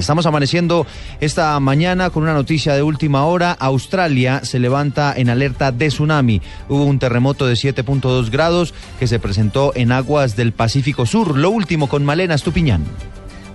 Estamos 0.00 0.26
amaneciendo 0.26 0.86
esta 1.18 1.58
mañana 1.58 2.10
con 2.10 2.22
una 2.22 2.32
noticia 2.32 2.72
de 2.72 2.84
última 2.84 3.24
hora. 3.24 3.50
Australia 3.50 4.44
se 4.44 4.60
levanta 4.60 5.12
en 5.16 5.28
alerta 5.28 5.72
de 5.72 5.88
tsunami. 5.88 6.40
Hubo 6.68 6.84
un 6.84 7.00
terremoto 7.00 7.48
de 7.48 7.54
7.2 7.54 8.30
grados 8.30 8.74
que 9.00 9.08
se 9.08 9.18
presentó 9.18 9.72
en 9.74 9.90
aguas 9.90 10.36
del 10.36 10.52
Pacífico 10.52 11.04
Sur. 11.04 11.36
Lo 11.36 11.50
último 11.50 11.88
con 11.88 12.04
Malena 12.04 12.36
Estupiñán. 12.36 12.84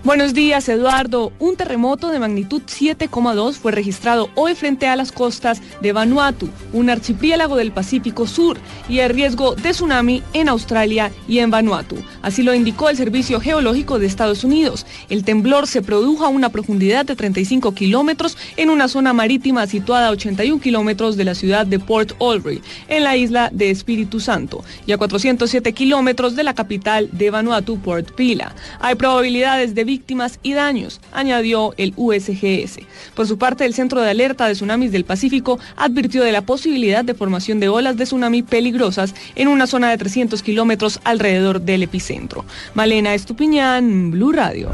Buenos 0.03 0.33
días, 0.33 0.67
Eduardo. 0.67 1.31
Un 1.39 1.55
terremoto 1.55 2.09
de 2.09 2.19
magnitud 2.19 2.61
7,2 2.63 3.54
fue 3.54 3.71
registrado 3.71 4.29
hoy 4.36 4.54
frente 4.54 4.86
a 4.86 4.97
las 4.97 5.13
costas 5.13 5.61
de 5.79 5.93
Vanuatu, 5.93 6.49
un 6.73 6.89
archipiélago 6.89 7.55
del 7.55 7.71
Pacífico 7.71 8.27
Sur, 8.27 8.57
y 8.89 9.00
el 9.00 9.11
riesgo 9.11 9.55
de 9.55 9.71
tsunami 9.71 10.21
en 10.33 10.50
Australia 10.50 11.09
y 11.25 11.39
en 11.39 11.51
Vanuatu. 11.51 11.95
Así 12.21 12.43
lo 12.43 12.54
indicó 12.54 12.89
el 12.89 12.97
Servicio 12.97 13.39
Geológico 13.39 13.97
de 13.97 14.07
Estados 14.07 14.43
Unidos. 14.43 14.86
El 15.09 15.23
temblor 15.23 15.68
se 15.68 15.81
produjo 15.81 16.25
a 16.25 16.27
una 16.27 16.49
profundidad 16.49 17.05
de 17.05 17.15
35 17.15 17.73
kilómetros 17.73 18.37
en 18.57 18.71
una 18.71 18.89
zona 18.89 19.14
marítima 19.14 19.67
situada 19.67 20.09
a 20.09 20.11
81 20.11 20.59
kilómetros 20.61 21.15
de 21.15 21.23
la 21.23 21.33
ciudad 21.33 21.65
de 21.65 21.79
Port 21.79 22.11
Albury, 22.21 22.61
en 22.89 23.06
la 23.06 23.15
isla 23.15 23.50
de 23.54 23.70
Espíritu 23.70 24.20
Santo, 24.20 24.65
y 24.86 24.92
a 24.92 24.97
407 24.97 25.71
kilómetros 25.71 26.36
de 26.36 26.43
la 26.43 26.54
capital 26.54 27.07
de 27.14 27.31
Vanuatu, 27.31 27.79
Port 27.79 28.11
Pila. 28.11 28.54
Hay 28.81 28.95
probabilidades 28.95 29.73
de 29.73 29.93
víctimas 29.93 30.39
y 30.42 30.54
daños, 30.54 31.00
añadió 31.11 31.75
el 31.78 31.93
USGS. 31.96 32.80
Por 33.14 33.28
su 33.28 33.38
parte, 33.38 33.64
el 33.64 33.75
Centro 33.75 34.02
de 34.02 34.09
Alerta 34.09 34.47
de 34.47 34.53
Tsunamis 34.53 34.92
del 34.92 35.06
Pacífico 35.06 35.59
advirtió 35.75 36.23
de 36.23 36.31
la 36.31 36.42
posibilidad 36.42 37.06
de 37.06 37.14
formación 37.14 37.59
de 37.59 37.70
olas 37.70 37.95
de 37.95 38.06
tsunami 38.06 38.42
peligrosas 38.42 39.14
en 39.36 39.50
una 39.50 39.67
zona 39.67 39.92
de 39.92 40.00
300 40.00 40.42
kilómetros 40.42 41.00
alrededor 41.03 41.61
del 41.61 41.84
epicentro. 41.84 42.44
Malena 42.73 43.14
Estupiñán, 43.14 44.09
Blue 44.09 44.31
Radio. 44.31 44.72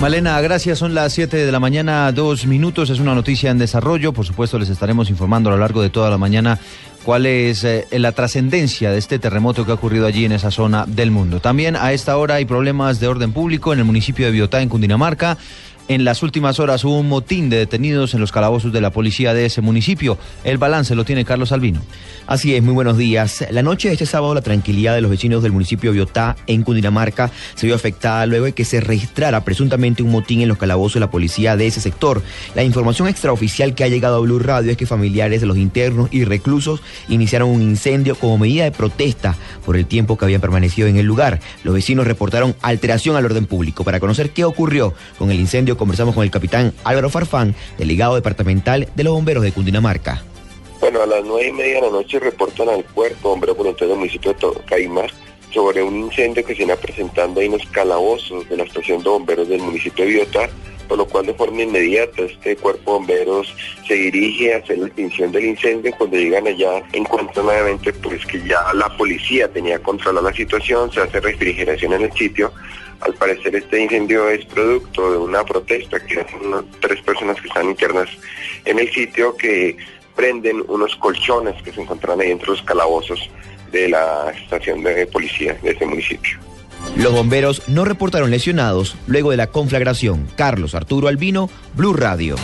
Malena, 0.00 0.40
gracias. 0.40 0.78
Son 0.78 0.94
las 0.94 1.12
7 1.12 1.36
de 1.36 1.52
la 1.52 1.60
mañana, 1.60 2.10
dos 2.10 2.46
minutos. 2.46 2.88
Es 2.88 3.00
una 3.00 3.14
noticia 3.14 3.50
en 3.50 3.58
desarrollo. 3.58 4.14
Por 4.14 4.24
supuesto, 4.24 4.58
les 4.58 4.70
estaremos 4.70 5.10
informando 5.10 5.50
a 5.50 5.52
lo 5.52 5.58
largo 5.58 5.82
de 5.82 5.90
toda 5.90 6.08
la 6.08 6.16
mañana 6.16 6.58
cuál 7.04 7.26
es 7.26 7.64
eh, 7.64 7.86
la 7.92 8.12
trascendencia 8.12 8.90
de 8.90 8.98
este 8.98 9.18
terremoto 9.18 9.64
que 9.64 9.72
ha 9.72 9.74
ocurrido 9.74 10.06
allí 10.06 10.24
en 10.24 10.32
esa 10.32 10.50
zona 10.50 10.84
del 10.86 11.10
mundo. 11.10 11.40
También 11.40 11.76
a 11.76 11.92
esta 11.92 12.16
hora 12.16 12.36
hay 12.36 12.44
problemas 12.44 13.00
de 13.00 13.08
orden 13.08 13.32
público 13.32 13.72
en 13.72 13.78
el 13.78 13.84
municipio 13.84 14.26
de 14.26 14.32
Biotá, 14.32 14.62
en 14.62 14.68
Cundinamarca. 14.68 15.38
En 15.90 16.04
las 16.04 16.22
últimas 16.22 16.60
horas 16.60 16.84
hubo 16.84 17.00
un 17.00 17.08
motín 17.08 17.50
de 17.50 17.56
detenidos 17.56 18.14
en 18.14 18.20
los 18.20 18.30
calabozos 18.30 18.72
de 18.72 18.80
la 18.80 18.92
policía 18.92 19.34
de 19.34 19.46
ese 19.46 19.60
municipio. 19.60 20.18
El 20.44 20.56
balance 20.56 20.94
lo 20.94 21.04
tiene 21.04 21.24
Carlos 21.24 21.50
Albino. 21.50 21.80
Así 22.28 22.54
es, 22.54 22.62
muy 22.62 22.74
buenos 22.74 22.96
días. 22.96 23.44
La 23.50 23.64
noche 23.64 23.88
de 23.88 23.94
este 23.94 24.06
sábado 24.06 24.32
la 24.32 24.40
tranquilidad 24.40 24.94
de 24.94 25.00
los 25.00 25.10
vecinos 25.10 25.42
del 25.42 25.50
municipio 25.50 25.90
de 25.90 25.96
Biotá, 25.96 26.36
en 26.46 26.62
Cundinamarca, 26.62 27.32
se 27.56 27.66
vio 27.66 27.74
afectada 27.74 28.24
luego 28.26 28.44
de 28.44 28.52
que 28.52 28.64
se 28.64 28.80
registrara 28.80 29.42
presuntamente 29.42 30.04
un 30.04 30.12
motín 30.12 30.40
en 30.42 30.48
los 30.48 30.58
calabozos 30.58 30.94
de 30.94 31.00
la 31.00 31.10
policía 31.10 31.56
de 31.56 31.66
ese 31.66 31.80
sector. 31.80 32.22
La 32.54 32.62
información 32.62 33.08
extraoficial 33.08 33.74
que 33.74 33.82
ha 33.82 33.88
llegado 33.88 34.14
a 34.14 34.20
Blue 34.20 34.38
Radio 34.38 34.70
es 34.70 34.76
que 34.76 34.86
familiares 34.86 35.40
de 35.40 35.48
los 35.48 35.56
internos 35.56 36.08
y 36.12 36.22
reclusos 36.22 36.82
iniciaron 37.08 37.48
un 37.48 37.62
incendio 37.62 38.14
como 38.14 38.38
medida 38.38 38.62
de 38.62 38.70
protesta 38.70 39.34
por 39.66 39.76
el 39.76 39.86
tiempo 39.86 40.16
que 40.16 40.24
habían 40.24 40.40
permanecido 40.40 40.86
en 40.86 40.98
el 40.98 41.06
lugar. 41.06 41.40
Los 41.64 41.74
vecinos 41.74 42.06
reportaron 42.06 42.54
alteración 42.62 43.16
al 43.16 43.24
orden 43.24 43.46
público. 43.46 43.82
Para 43.82 43.98
conocer 43.98 44.30
qué 44.30 44.44
ocurrió 44.44 44.94
con 45.18 45.32
el 45.32 45.40
incendio, 45.40 45.79
conversamos 45.80 46.14
con 46.14 46.22
el 46.22 46.30
capitán 46.30 46.74
Álvaro 46.84 47.08
Farfán, 47.08 47.54
delegado 47.78 48.14
departamental 48.14 48.86
de 48.94 49.02
los 49.02 49.14
bomberos 49.14 49.42
de 49.42 49.50
Cundinamarca. 49.50 50.22
Bueno, 50.78 51.02
a 51.02 51.06
las 51.06 51.24
nueve 51.24 51.48
y 51.48 51.52
media 51.52 51.76
de 51.76 51.80
la 51.80 51.90
noche 51.90 52.20
reportan 52.20 52.68
al 52.68 52.84
cuerpo 52.84 53.30
bombero 53.30 53.54
voluntario 53.54 53.88
del 53.88 53.98
municipio 53.98 54.34
de 54.34 54.60
Caimar 54.66 55.10
sobre 55.52 55.82
un 55.82 55.96
incendio 55.96 56.44
que 56.44 56.52
se 56.52 56.58
viene 56.58 56.76
presentando 56.76 57.40
en 57.40 57.52
los 57.52 57.64
calabozos 57.70 58.46
de 58.50 58.58
la 58.58 58.64
estación 58.64 59.02
de 59.02 59.08
bomberos 59.08 59.48
del 59.48 59.62
municipio 59.62 60.04
de 60.04 60.10
Biota, 60.10 60.50
por 60.86 60.98
lo 60.98 61.06
cual 61.06 61.24
de 61.24 61.34
forma 61.34 61.62
inmediata 61.62 62.22
este 62.22 62.56
cuerpo 62.56 62.92
de 62.92 62.98
bomberos 62.98 63.54
se 63.88 63.94
dirige 63.94 64.52
a 64.52 64.58
hacer 64.58 64.78
la 64.78 64.86
extinción 64.88 65.32
del 65.32 65.46
incendio. 65.46 65.94
Cuando 65.96 66.18
llegan 66.18 66.46
allá 66.46 66.82
encuentran 66.92 67.46
nuevamente 67.46 67.90
pues 67.94 68.26
que 68.26 68.38
ya 68.46 68.60
la 68.74 68.94
policía 68.98 69.50
tenía 69.50 69.78
controlada 69.78 70.30
la 70.30 70.36
situación, 70.36 70.92
se 70.92 71.00
hace 71.00 71.20
refrigeración 71.20 71.94
en 71.94 72.02
el 72.02 72.12
sitio 72.12 72.52
al 73.00 73.14
parecer 73.14 73.54
este 73.54 73.82
incendio 73.82 74.28
es 74.28 74.44
producto 74.46 75.12
de 75.12 75.18
una 75.18 75.44
protesta 75.44 75.98
que 76.00 76.20
hacen 76.20 76.40
tres 76.80 77.00
personas 77.02 77.40
que 77.40 77.48
están 77.48 77.70
internas 77.70 78.08
en 78.64 78.78
el 78.78 78.90
sitio 78.92 79.36
que 79.36 79.76
prenden 80.14 80.62
unos 80.68 80.94
colchones 80.96 81.60
que 81.62 81.72
se 81.72 81.80
encuentran 81.80 82.20
ahí 82.20 82.30
entre 82.30 82.48
los 82.48 82.62
calabozos 82.62 83.30
de 83.72 83.88
la 83.88 84.30
estación 84.30 84.82
de 84.82 85.06
policía 85.06 85.56
de 85.62 85.70
este 85.70 85.86
municipio. 85.86 86.38
Los 86.96 87.12
bomberos 87.12 87.68
no 87.68 87.84
reportaron 87.84 88.30
lesionados 88.30 88.96
luego 89.06 89.30
de 89.30 89.36
la 89.36 89.48
conflagración. 89.48 90.28
Carlos 90.36 90.74
Arturo 90.74 91.08
Albino, 91.08 91.48
Blue 91.74 91.94
Radio. 91.94 92.36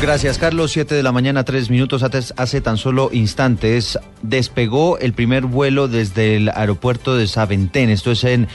Gracias, 0.00 0.38
Carlos. 0.38 0.72
Siete 0.72 0.96
de 0.96 1.02
la 1.04 1.12
mañana, 1.12 1.44
tres 1.44 1.70
minutos 1.70 2.02
hace 2.02 2.60
tan 2.60 2.76
solo 2.76 3.10
instantes. 3.12 3.98
Despegó 4.22 4.98
el 4.98 5.12
primer 5.12 5.44
vuelo 5.44 5.86
desde 5.86 6.36
el 6.36 6.48
aeropuerto 6.48 7.16
de 7.16 7.28
Saventén. 7.28 7.88
Esto 7.88 8.10
es 8.10 8.24
en 8.24 8.48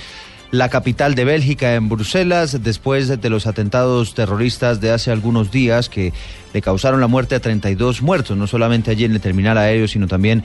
la 0.51 0.69
capital 0.69 1.15
de 1.15 1.25
Bélgica, 1.25 1.75
en 1.75 1.89
Bruselas, 1.89 2.63
después 2.63 3.07
de 3.07 3.29
los 3.29 3.47
atentados 3.47 4.13
terroristas 4.13 4.79
de 4.79 4.91
hace 4.91 5.11
algunos 5.11 5.51
días 5.51 5.89
que 5.89 6.13
le 6.53 6.61
causaron 6.61 7.01
la 7.01 7.07
muerte 7.07 7.35
a 7.35 7.39
32 7.39 8.01
muertos, 8.01 8.37
no 8.37 8.47
solamente 8.47 8.91
allí 8.91 9.03
en 9.05 9.13
el 9.13 9.21
terminal 9.21 9.57
aéreo, 9.57 9.87
sino 9.87 10.07
también 10.07 10.43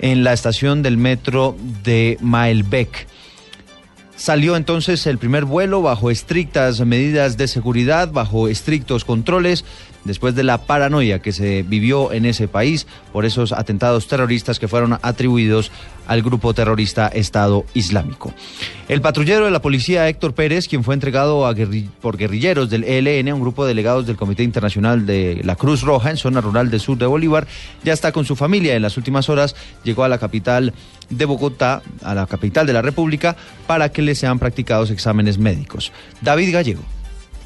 en 0.00 0.24
la 0.24 0.32
estación 0.32 0.82
del 0.82 0.96
metro 0.96 1.56
de 1.84 2.18
Maelbeek. 2.20 3.06
Salió 4.16 4.56
entonces 4.56 5.06
el 5.06 5.18
primer 5.18 5.44
vuelo 5.44 5.82
bajo 5.82 6.10
estrictas 6.10 6.80
medidas 6.80 7.36
de 7.36 7.48
seguridad, 7.48 8.10
bajo 8.10 8.48
estrictos 8.48 9.04
controles, 9.04 9.64
después 10.06 10.34
de 10.34 10.42
la 10.42 10.58
paranoia 10.58 11.20
que 11.20 11.32
se 11.32 11.62
vivió 11.62 12.12
en 12.12 12.24
ese 12.24 12.48
país 12.48 12.86
por 13.12 13.24
esos 13.24 13.52
atentados 13.52 14.08
terroristas 14.08 14.58
que 14.58 14.68
fueron 14.68 14.98
atribuidos 15.02 15.70
al 16.06 16.22
grupo 16.22 16.54
terrorista 16.54 17.08
Estado 17.08 17.64
Islámico. 17.74 18.32
El 18.88 19.00
patrullero 19.00 19.44
de 19.44 19.50
la 19.50 19.60
policía 19.60 20.08
Héctor 20.08 20.34
Pérez, 20.34 20.68
quien 20.68 20.84
fue 20.84 20.94
entregado 20.94 21.46
a 21.46 21.54
por 22.00 22.16
guerrilleros 22.16 22.70
del 22.70 22.84
ELN, 22.84 23.28
a 23.28 23.34
un 23.34 23.40
grupo 23.40 23.64
de 23.64 23.70
delegados 23.70 24.06
del 24.06 24.16
Comité 24.16 24.44
Internacional 24.44 25.06
de 25.06 25.40
la 25.44 25.56
Cruz 25.56 25.82
Roja 25.82 26.10
en 26.10 26.16
zona 26.16 26.40
rural 26.40 26.70
del 26.70 26.80
sur 26.80 26.96
de 26.96 27.06
Bolívar, 27.06 27.46
ya 27.82 27.92
está 27.92 28.12
con 28.12 28.24
su 28.24 28.36
familia. 28.36 28.76
En 28.76 28.82
las 28.82 28.96
últimas 28.96 29.28
horas 29.28 29.56
llegó 29.82 30.04
a 30.04 30.08
la 30.08 30.18
capital 30.18 30.72
de 31.10 31.24
Bogotá, 31.24 31.82
a 32.02 32.14
la 32.14 32.26
capital 32.26 32.66
de 32.66 32.72
la 32.72 32.82
República, 32.82 33.36
para 33.66 33.90
que 33.90 34.02
le 34.02 34.14
sean 34.14 34.38
practicados 34.38 34.90
exámenes 34.90 35.38
médicos. 35.38 35.92
David 36.22 36.52
Gallego. 36.52 36.95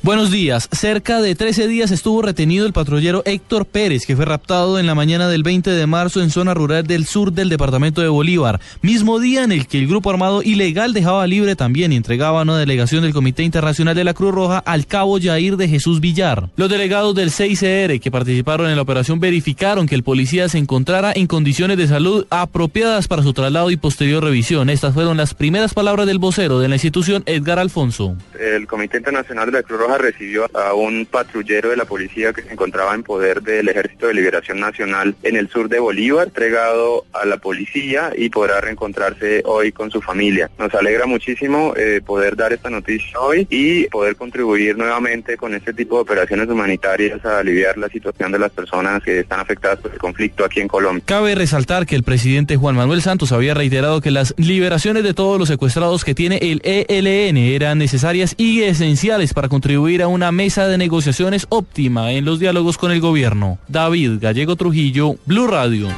Buenos 0.03 0.31
días. 0.31 0.66
Cerca 0.72 1.21
de 1.21 1.34
13 1.34 1.69
días 1.69 1.91
estuvo 1.91 2.22
retenido 2.22 2.65
el 2.65 2.72
patrullero 2.72 3.22
Héctor 3.27 3.66
Pérez, 3.66 4.06
que 4.06 4.16
fue 4.16 4.25
raptado 4.25 4.78
en 4.78 4.87
la 4.87 4.94
mañana 4.94 5.28
del 5.28 5.43
20 5.43 5.69
de 5.69 5.87
marzo 5.87 6.22
en 6.22 6.31
zona 6.31 6.55
rural 6.55 6.87
del 6.87 7.05
sur 7.05 7.34
del 7.34 7.50
departamento 7.50 8.00
de 8.00 8.09
Bolívar, 8.09 8.60
mismo 8.81 9.21
día 9.21 9.44
en 9.44 9.53
el 9.53 9.66
que 9.66 9.78
el 9.78 9.87
grupo 9.87 10.09
armado 10.09 10.43
ilegal 10.43 10.94
dejaba 10.94 11.27
libre 11.27 11.55
también 11.55 11.93
y 11.93 11.97
entregaba 11.97 12.41
una 12.41 12.56
delegación 12.56 13.03
del 13.03 13.12
Comité 13.12 13.43
Internacional 13.43 13.94
de 13.94 14.05
la 14.05 14.15
Cruz 14.15 14.33
Roja 14.33 14.60
al 14.60 14.87
cabo 14.87 15.19
Yair 15.19 15.59
de 15.59 15.69
Jesús 15.69 16.00
Villar. 16.00 16.49
Los 16.56 16.71
delegados 16.71 17.15
del 17.15 17.28
6CR 17.28 18.00
que 18.00 18.10
participaron 18.10 18.71
en 18.71 18.77
la 18.77 18.83
operación 18.83 19.21
verificaron 19.21 19.87
que 19.87 19.97
el 19.97 20.03
policía 20.03 20.49
se 20.49 20.56
encontrara 20.56 21.12
en 21.15 21.27
condiciones 21.27 21.77
de 21.77 21.89
salud 21.89 22.27
apropiadas 22.31 23.06
para 23.06 23.22
su 23.22 23.34
traslado 23.34 23.71
y 23.71 23.77
posterior 23.77 24.25
revisión. 24.25 24.71
Estas 24.71 24.94
fueron 24.94 25.19
las 25.19 25.34
primeras 25.34 25.75
palabras 25.75 26.06
del 26.06 26.19
vocero 26.19 26.59
de 26.59 26.69
la 26.69 26.77
institución, 26.77 27.22
Edgar 27.27 27.59
Alfonso. 27.59 28.16
El 28.41 28.66
Comité 28.66 28.97
Internacional 28.97 29.44
de 29.44 29.53
la 29.53 29.62
Cruz 29.62 29.78
Roja 29.78 29.90
recibió 29.99 30.47
a 30.56 30.75
un 30.75 31.06
patrullero 31.06 31.71
de 31.71 31.77
la 31.77 31.84
policía 31.84 32.33
que 32.33 32.43
se 32.43 32.53
encontraba 32.53 32.95
en 32.95 33.03
poder 33.03 33.43
del 33.43 33.69
Ejército 33.69 34.06
de 34.06 34.15
Liberación 34.15 34.61
Nacional 34.61 35.15
en 35.23 35.37
el 35.37 35.49
sur 35.49 35.69
de 35.69 35.78
Bolívar, 35.78 36.28
entregado 36.28 37.05
a 37.12 37.25
la 37.25 37.39
policía 37.39 38.12
y 38.17 38.28
podrá 38.31 38.61
reencontrarse 38.61 39.43
hoy 39.45 39.73
con 39.73 39.91
su 39.91 40.01
familia. 40.01 40.51
Nos 40.59 40.75
alegra 40.75 41.06
muchísimo 41.06 41.75
eh, 41.77 42.01
poder 42.05 42.37
dar 42.37 42.53
esta 42.53 42.71
noticia 42.71 43.19
hoy 43.21 43.47
y 43.51 43.84
poder 43.89 44.17
contribuir 44.17 44.77
nuevamente 44.77 45.37
con 45.37 45.55
este 45.55 45.73
tipo 45.73 45.97
de 45.97 46.03
operaciones 46.03 46.48
humanitarias 46.48 47.25
a 47.25 47.39
aliviar 47.39 47.78
la 47.78 47.89
situación 47.89 48.33
de 48.33 48.39
las 48.39 48.53
personas 48.53 49.03
que 49.03 49.21
están 49.21 49.41
afectadas 49.41 49.78
por 49.81 49.92
el 49.92 49.98
conflicto 49.98 50.45
aquí 50.45 50.60
en 50.60 50.69
Colombia. 50.69 51.03
Cabe 51.07 51.34
resaltar 51.34 51.87
que 51.87 51.97
el 51.97 52.03
presidente 52.03 52.57
Juan 52.57 52.77
Manuel 52.77 53.03
Santos 53.03 53.33
había 53.33 53.54
reiterado 53.54 54.01
que 54.01 54.10
las 54.10 54.34
liberaciones 54.37 55.03
de 55.03 55.15
todos 55.15 55.39
los 55.39 55.48
secuestrados 55.48 56.04
que 56.04 56.15
tiene 56.15 56.39
el 56.42 56.60
ELN 56.65 57.37
eran 57.37 57.78
necesarias 57.78 58.34
y 58.37 58.63
esenciales 58.63 59.34
para 59.34 59.48
contribuir 59.48 59.79
a 59.80 60.09
una 60.09 60.30
mesa 60.30 60.68
de 60.68 60.77
negociaciones 60.77 61.47
óptima 61.48 62.12
en 62.12 62.27
los 62.27 62.38
diálogos 62.38 62.77
con 62.77 62.92
el 62.92 63.00
gobierno. 63.00 63.59
David 63.66 64.18
Gallego 64.21 64.54
Trujillo, 64.54 65.16
Blue 65.24 65.47
Radio. 65.47 65.88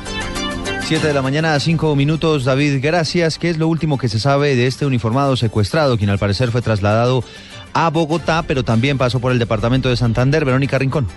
Siete 0.87 1.09
de 1.09 1.13
la 1.13 1.21
mañana, 1.21 1.59
cinco 1.59 1.97
minutos. 1.97 2.45
David, 2.45 2.79
gracias. 2.81 3.39
¿Qué 3.39 3.51
es 3.51 3.59
lo 3.59 3.67
último 3.67 3.99
que 3.99 4.09
se 4.09 4.21
sabe 4.21 4.55
de 4.55 4.69
este 4.69 4.87
uniformado 4.87 5.37
secuestrado, 5.37 5.99
quien 5.99 6.11
al 6.11 6.19
parecer 6.19 6.53
fue 6.53 6.63
trasladado 6.63 7.25
a 7.73 7.91
Bogotá, 7.91 8.45
pero 8.47 8.63
también 8.63 8.99
pasó 8.99 9.19
por 9.19 9.33
el 9.33 9.39
departamento 9.39 9.89
de 9.89 9.97
Santander? 9.97 10.45
Verónica 10.45 10.79
Rincón. 10.79 11.09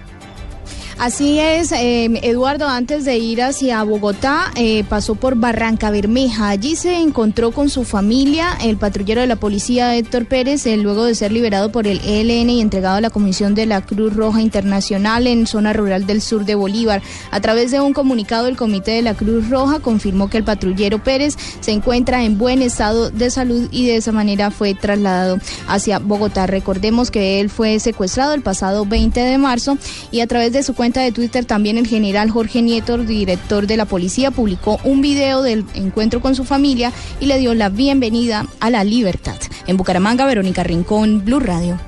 Así 0.97 1.39
es, 1.39 1.73
eh, 1.73 2.05
Eduardo, 2.23 2.69
antes 2.69 3.03
de 3.03 3.17
ir 3.17 3.41
hacia 3.41 3.83
Bogotá, 3.83 4.51
eh, 4.55 4.85
pasó 4.87 5.15
por 5.15 5.35
Barranca 5.35 5.91
Bermeja. 5.91 6.47
Allí 6.47 6.77
se 6.77 6.95
encontró 7.01 7.51
con 7.51 7.69
su 7.69 7.83
familia, 7.83 8.57
el 8.63 8.77
patrullero 8.77 9.19
de 9.19 9.27
la 9.27 9.35
policía 9.35 9.93
Héctor 9.97 10.25
Pérez, 10.25 10.65
eh, 10.65 10.77
luego 10.77 11.03
de 11.03 11.13
ser 11.13 11.33
liberado 11.33 11.69
por 11.69 11.85
el 11.85 11.99
ELN 12.05 12.49
y 12.49 12.61
entregado 12.61 12.95
a 12.95 13.01
la 13.01 13.09
Comisión 13.09 13.55
de 13.55 13.65
la 13.65 13.81
Cruz 13.81 14.15
Roja 14.15 14.41
Internacional 14.41 15.27
en 15.27 15.47
zona 15.47 15.73
rural 15.73 16.07
del 16.07 16.21
sur 16.21 16.45
de 16.45 16.55
Bolívar. 16.55 17.01
A 17.29 17.41
través 17.41 17.71
de 17.71 17.81
un 17.81 17.91
comunicado, 17.91 18.47
el 18.47 18.55
Comité 18.55 18.91
de 18.91 19.01
la 19.01 19.15
Cruz 19.15 19.49
Roja 19.49 19.79
confirmó 19.79 20.29
que 20.29 20.37
el 20.37 20.45
patrullero 20.45 21.03
Pérez 21.03 21.35
se 21.59 21.71
encuentra 21.73 22.23
en 22.23 22.37
buen 22.37 22.61
estado 22.61 23.09
de 23.09 23.29
salud 23.29 23.67
y 23.69 23.85
de 23.85 23.97
esa 23.97 24.13
manera 24.13 24.49
fue 24.49 24.73
trasladado 24.73 25.39
hacia 25.67 25.99
Bogotá. 25.99 26.47
Recordemos 26.47 27.11
que 27.11 27.41
él 27.41 27.49
fue 27.49 27.79
secuestrado 27.79 28.33
el 28.33 28.41
pasado 28.41 28.85
20 28.85 29.19
de 29.19 29.37
marzo 29.37 29.77
y 30.09 30.21
a 30.21 30.27
través 30.27 30.53
de 30.53 30.63
su 30.63 30.73
cuenta 30.73 30.84
de 30.93 31.11
Twitter 31.11 31.45
también 31.45 31.77
el 31.77 31.87
general 31.87 32.29
Jorge 32.29 32.61
Nieto, 32.61 32.97
director 32.97 33.67
de 33.67 33.77
la 33.77 33.85
policía, 33.85 34.31
publicó 34.31 34.79
un 34.83 35.01
video 35.01 35.41
del 35.41 35.65
encuentro 35.73 36.21
con 36.21 36.35
su 36.35 36.43
familia 36.43 36.91
y 37.19 37.25
le 37.25 37.39
dio 37.39 37.53
la 37.53 37.69
bienvenida 37.69 38.45
a 38.59 38.69
la 38.69 38.83
libertad. 38.83 39.37
En 39.67 39.77
Bucaramanga, 39.77 40.25
Verónica 40.25 40.63
Rincón, 40.63 41.25
Blue 41.25 41.39
Radio. 41.39 41.79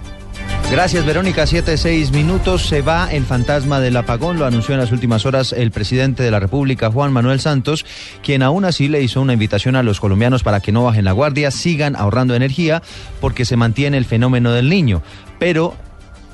Gracias, 0.70 1.06
Verónica. 1.06 1.48
Siete, 1.48 1.78
seis 1.78 2.12
minutos. 2.12 2.68
Se 2.68 2.82
va 2.82 3.10
el 3.12 3.24
fantasma 3.24 3.80
del 3.80 3.96
apagón. 3.96 4.38
Lo 4.38 4.46
anunció 4.46 4.74
en 4.74 4.82
las 4.82 4.92
últimas 4.92 5.26
horas 5.26 5.54
el 5.54 5.72
presidente 5.72 6.24
de 6.24 6.32
la 6.32 6.42
República, 6.42 6.92
Juan 6.92 7.14
Manuel 7.14 7.40
Santos, 7.40 7.86
quien 8.22 8.44
aún 8.44 8.66
así 8.66 8.90
le 8.90 9.02
hizo 9.02 9.22
una 9.22 9.32
invitación 9.32 9.78
a 9.78 9.84
los 9.84 10.02
colombianos 10.02 10.44
para 10.44 10.60
que 10.60 10.74
no 10.74 10.84
bajen 10.84 11.06
la 11.06 11.14
guardia, 11.14 11.52
sigan 11.52 11.96
ahorrando 11.96 12.36
energía, 12.36 12.84
porque 13.22 13.46
se 13.46 13.56
mantiene 13.56 13.98
el 13.98 14.04
fenómeno 14.04 14.52
del 14.52 14.68
niño. 14.68 15.04
Pero 15.40 15.74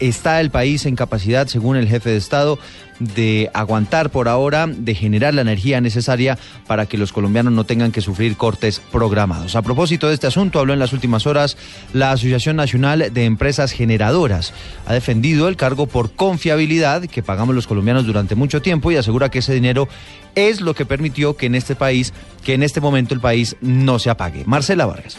está 0.08 0.42
el 0.42 0.52
país 0.52 0.86
en 0.86 0.96
capacidad, 0.96 1.48
según 1.48 1.78
el 1.78 1.88
jefe 1.88 2.10
de 2.10 2.18
Estado, 2.18 2.60
de 3.00 3.50
aguantar 3.54 4.10
por 4.10 4.28
ahora, 4.28 4.68
de 4.68 4.96
generar 4.96 5.34
la 5.34 5.42
energía 5.42 5.82
necesaria 5.82 6.38
para 6.68 6.86
que 6.86 6.98
los 6.98 7.12
colombianos 7.12 7.54
no 7.54 7.64
tengan 7.64 7.92
que 7.92 8.02
sufrir 8.02 8.38
cortes 8.38 8.80
programados. 8.92 9.56
A 9.56 9.62
propósito 9.62 10.08
de 10.08 10.14
este 10.14 10.28
asunto, 10.28 10.60
habló 10.60 10.74
en 10.74 10.80
las 10.80 10.94
últimas 10.94 11.26
horas 11.26 11.58
la 11.94 12.12
Asociación 12.12 12.56
Nacional 12.56 13.12
de 13.14 13.26
Empresas 13.26 13.72
Generadoras. 13.72 14.54
Ha 14.86 14.94
defendido 14.94 15.48
el 15.48 15.58
cargo 15.58 15.88
por 15.88 16.12
confiabilidad 16.12 17.06
que 17.06 17.24
pagamos 17.24 17.56
los 17.56 17.68
colombianos 17.68 18.06
durante 18.06 18.36
mucho 18.36 18.62
tiempo 18.62 18.92
y 18.92 18.98
asegura 18.98 19.30
que 19.30 19.40
ese 19.40 19.54
dinero 19.54 19.88
es 20.36 20.62
lo 20.62 20.74
que 20.74 20.86
permitió 20.86 21.36
que 21.36 21.48
en 21.48 21.56
este 21.56 21.76
país, 21.76 22.14
que 22.44 22.54
en 22.54 22.64
este 22.64 22.82
momento 22.82 23.14
el 23.14 23.20
país 23.20 23.56
no 23.62 24.00
se 24.00 24.10
apague. 24.10 24.44
Marcela 24.46 24.86
Vargas. 24.86 25.18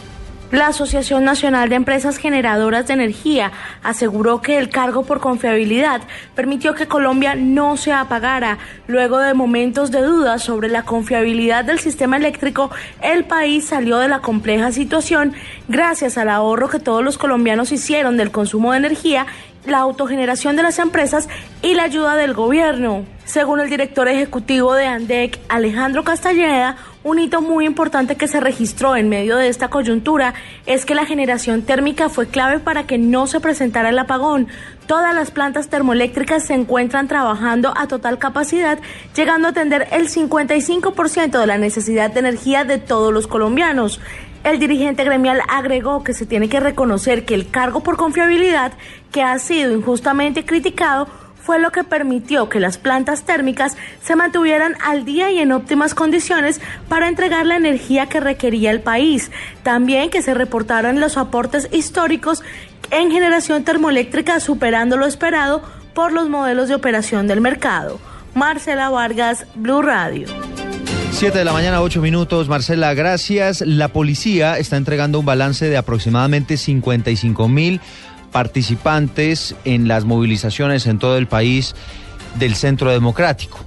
La 0.55 0.67
Asociación 0.67 1.25
Nacional 1.25 1.67
de 1.67 1.75
Empresas 1.75 2.15
Generadoras 2.15 2.87
de 2.87 2.93
Energía 2.93 3.51
aseguró 3.83 4.41
que 4.41 4.57
el 4.57 4.69
cargo 4.69 5.03
por 5.03 5.19
confiabilidad 5.19 5.99
permitió 6.33 6.75
que 6.75 6.87
Colombia 6.87 7.35
no 7.35 7.75
se 7.75 7.91
apagara. 7.91 8.57
Luego 8.87 9.19
de 9.19 9.33
momentos 9.33 9.91
de 9.91 10.01
duda 10.01 10.39
sobre 10.39 10.69
la 10.69 10.83
confiabilidad 10.83 11.65
del 11.65 11.79
sistema 11.79 12.15
eléctrico, 12.15 12.71
el 13.01 13.25
país 13.25 13.65
salió 13.65 13.97
de 13.97 14.07
la 14.07 14.21
compleja 14.21 14.71
situación 14.71 15.33
gracias 15.67 16.17
al 16.17 16.29
ahorro 16.29 16.69
que 16.69 16.79
todos 16.79 17.03
los 17.03 17.17
colombianos 17.17 17.73
hicieron 17.73 18.15
del 18.15 18.31
consumo 18.31 18.71
de 18.71 18.77
energía 18.77 19.27
la 19.65 19.79
autogeneración 19.79 20.55
de 20.55 20.63
las 20.63 20.79
empresas 20.79 21.27
y 21.63 21.73
la 21.73 21.83
ayuda 21.83 22.15
del 22.15 22.33
gobierno. 22.33 23.03
Según 23.25 23.59
el 23.59 23.69
director 23.69 24.07
ejecutivo 24.07 24.73
de 24.73 24.85
ANDEC, 24.85 25.37
Alejandro 25.49 26.03
Castañeda, 26.03 26.77
un 27.05 27.19
hito 27.19 27.39
muy 27.39 27.67
importante 27.67 28.15
que 28.15 28.27
se 28.27 28.39
registró 28.39 28.95
en 28.95 29.09
medio 29.09 29.37
de 29.37 29.47
esta 29.47 29.67
coyuntura 29.67 30.33
es 30.65 30.85
que 30.85 30.95
la 30.95 31.05
generación 31.05 31.61
térmica 31.61 32.09
fue 32.09 32.25
clave 32.25 32.57
para 32.57 32.87
que 32.87 32.97
no 32.97 33.27
se 33.27 33.39
presentara 33.39 33.89
el 33.89 33.99
apagón. 33.99 34.47
Todas 34.87 35.13
las 35.13 35.29
plantas 35.29 35.69
termoeléctricas 35.69 36.47
se 36.47 36.55
encuentran 36.55 37.07
trabajando 37.07 37.73
a 37.77 37.87
total 37.87 38.17
capacidad, 38.17 38.79
llegando 39.15 39.47
a 39.47 39.51
atender 39.51 39.87
el 39.91 40.09
55% 40.09 41.39
de 41.39 41.45
la 41.45 41.59
necesidad 41.59 42.09
de 42.09 42.21
energía 42.21 42.63
de 42.63 42.79
todos 42.79 43.13
los 43.13 43.27
colombianos. 43.27 44.01
El 44.43 44.57
dirigente 44.57 45.03
gremial 45.03 45.41
agregó 45.47 46.03
que 46.03 46.15
se 46.15 46.25
tiene 46.25 46.49
que 46.49 46.59
reconocer 46.59 47.23
que 47.23 47.35
el 47.35 47.51
cargo 47.51 47.81
por 47.81 47.97
confiabilidad, 47.97 48.73
que 49.11 49.21
ha 49.21 49.37
sido 49.37 49.73
injustamente 49.73 50.43
criticado, 50.43 51.07
fue 51.45 51.59
lo 51.59 51.71
que 51.71 51.83
permitió 51.83 52.49
que 52.49 52.59
las 52.59 52.79
plantas 52.79 53.23
térmicas 53.23 53.77
se 54.01 54.15
mantuvieran 54.15 54.75
al 54.83 55.05
día 55.05 55.29
y 55.31 55.37
en 55.37 55.51
óptimas 55.51 55.93
condiciones 55.93 56.59
para 56.89 57.07
entregar 57.07 57.45
la 57.45 57.55
energía 57.55 58.07
que 58.07 58.19
requería 58.19 58.71
el 58.71 58.81
país. 58.81 59.31
También 59.61 60.09
que 60.09 60.23
se 60.23 60.33
reportaran 60.33 60.99
los 60.99 61.17
aportes 61.17 61.69
históricos 61.71 62.41
en 62.89 63.11
generación 63.11 63.63
termoeléctrica 63.63 64.39
superando 64.39 64.97
lo 64.97 65.05
esperado 65.05 65.61
por 65.93 66.11
los 66.11 66.29
modelos 66.29 66.67
de 66.67 66.75
operación 66.75 67.27
del 67.27 67.41
mercado. 67.41 67.99
Marcela 68.33 68.89
Vargas, 68.89 69.45
Blue 69.55 69.81
Radio. 69.81 70.27
7 71.11 71.37
de 71.37 71.45
la 71.45 71.53
mañana, 71.53 71.81
8 71.81 72.01
minutos. 72.01 72.49
Marcela, 72.49 72.93
gracias. 72.93 73.61
La 73.61 73.87
policía 73.87 74.57
está 74.57 74.75
entregando 74.75 75.19
un 75.19 75.25
balance 75.25 75.69
de 75.69 75.77
aproximadamente 75.77 76.57
55 76.57 77.47
mil 77.47 77.79
participantes 78.31 79.55
en 79.65 79.87
las 79.87 80.05
movilizaciones 80.05 80.87
en 80.87 80.99
todo 80.99 81.17
el 81.17 81.27
país 81.27 81.75
del 82.37 82.55
Centro 82.55 82.91
Democrático. 82.91 83.59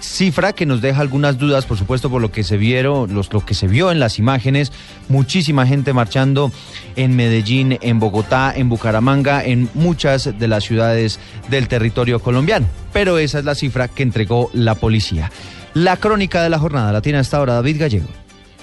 Cifra 0.00 0.52
que 0.52 0.64
nos 0.64 0.80
deja 0.80 1.00
algunas 1.00 1.38
dudas, 1.38 1.66
por 1.66 1.76
supuesto, 1.76 2.08
por 2.08 2.22
lo 2.22 2.30
que 2.30 2.44
se 2.44 2.56
vieron, 2.56 3.12
los, 3.14 3.32
lo 3.32 3.44
que 3.44 3.54
se 3.54 3.66
vio 3.66 3.90
en 3.90 3.98
las 3.98 4.20
imágenes, 4.20 4.70
muchísima 5.08 5.66
gente 5.66 5.92
marchando 5.92 6.52
en 6.94 7.16
Medellín, 7.16 7.78
en 7.80 7.98
Bogotá, 7.98 8.52
en 8.54 8.68
Bucaramanga, 8.68 9.44
en 9.44 9.68
muchas 9.74 10.38
de 10.38 10.48
las 10.48 10.64
ciudades 10.64 11.18
del 11.48 11.66
territorio 11.66 12.20
colombiano. 12.20 12.66
Pero 12.92 13.18
esa 13.18 13.40
es 13.40 13.44
la 13.44 13.56
cifra 13.56 13.88
que 13.88 14.04
entregó 14.04 14.50
la 14.52 14.76
policía. 14.76 15.32
La 15.74 15.96
crónica 15.96 16.42
de 16.42 16.50
la 16.50 16.60
jornada 16.60 16.92
la 16.92 17.02
tiene 17.02 17.18
hasta 17.18 17.38
ahora 17.38 17.54
David 17.54 17.80
Gallego. 17.80 18.08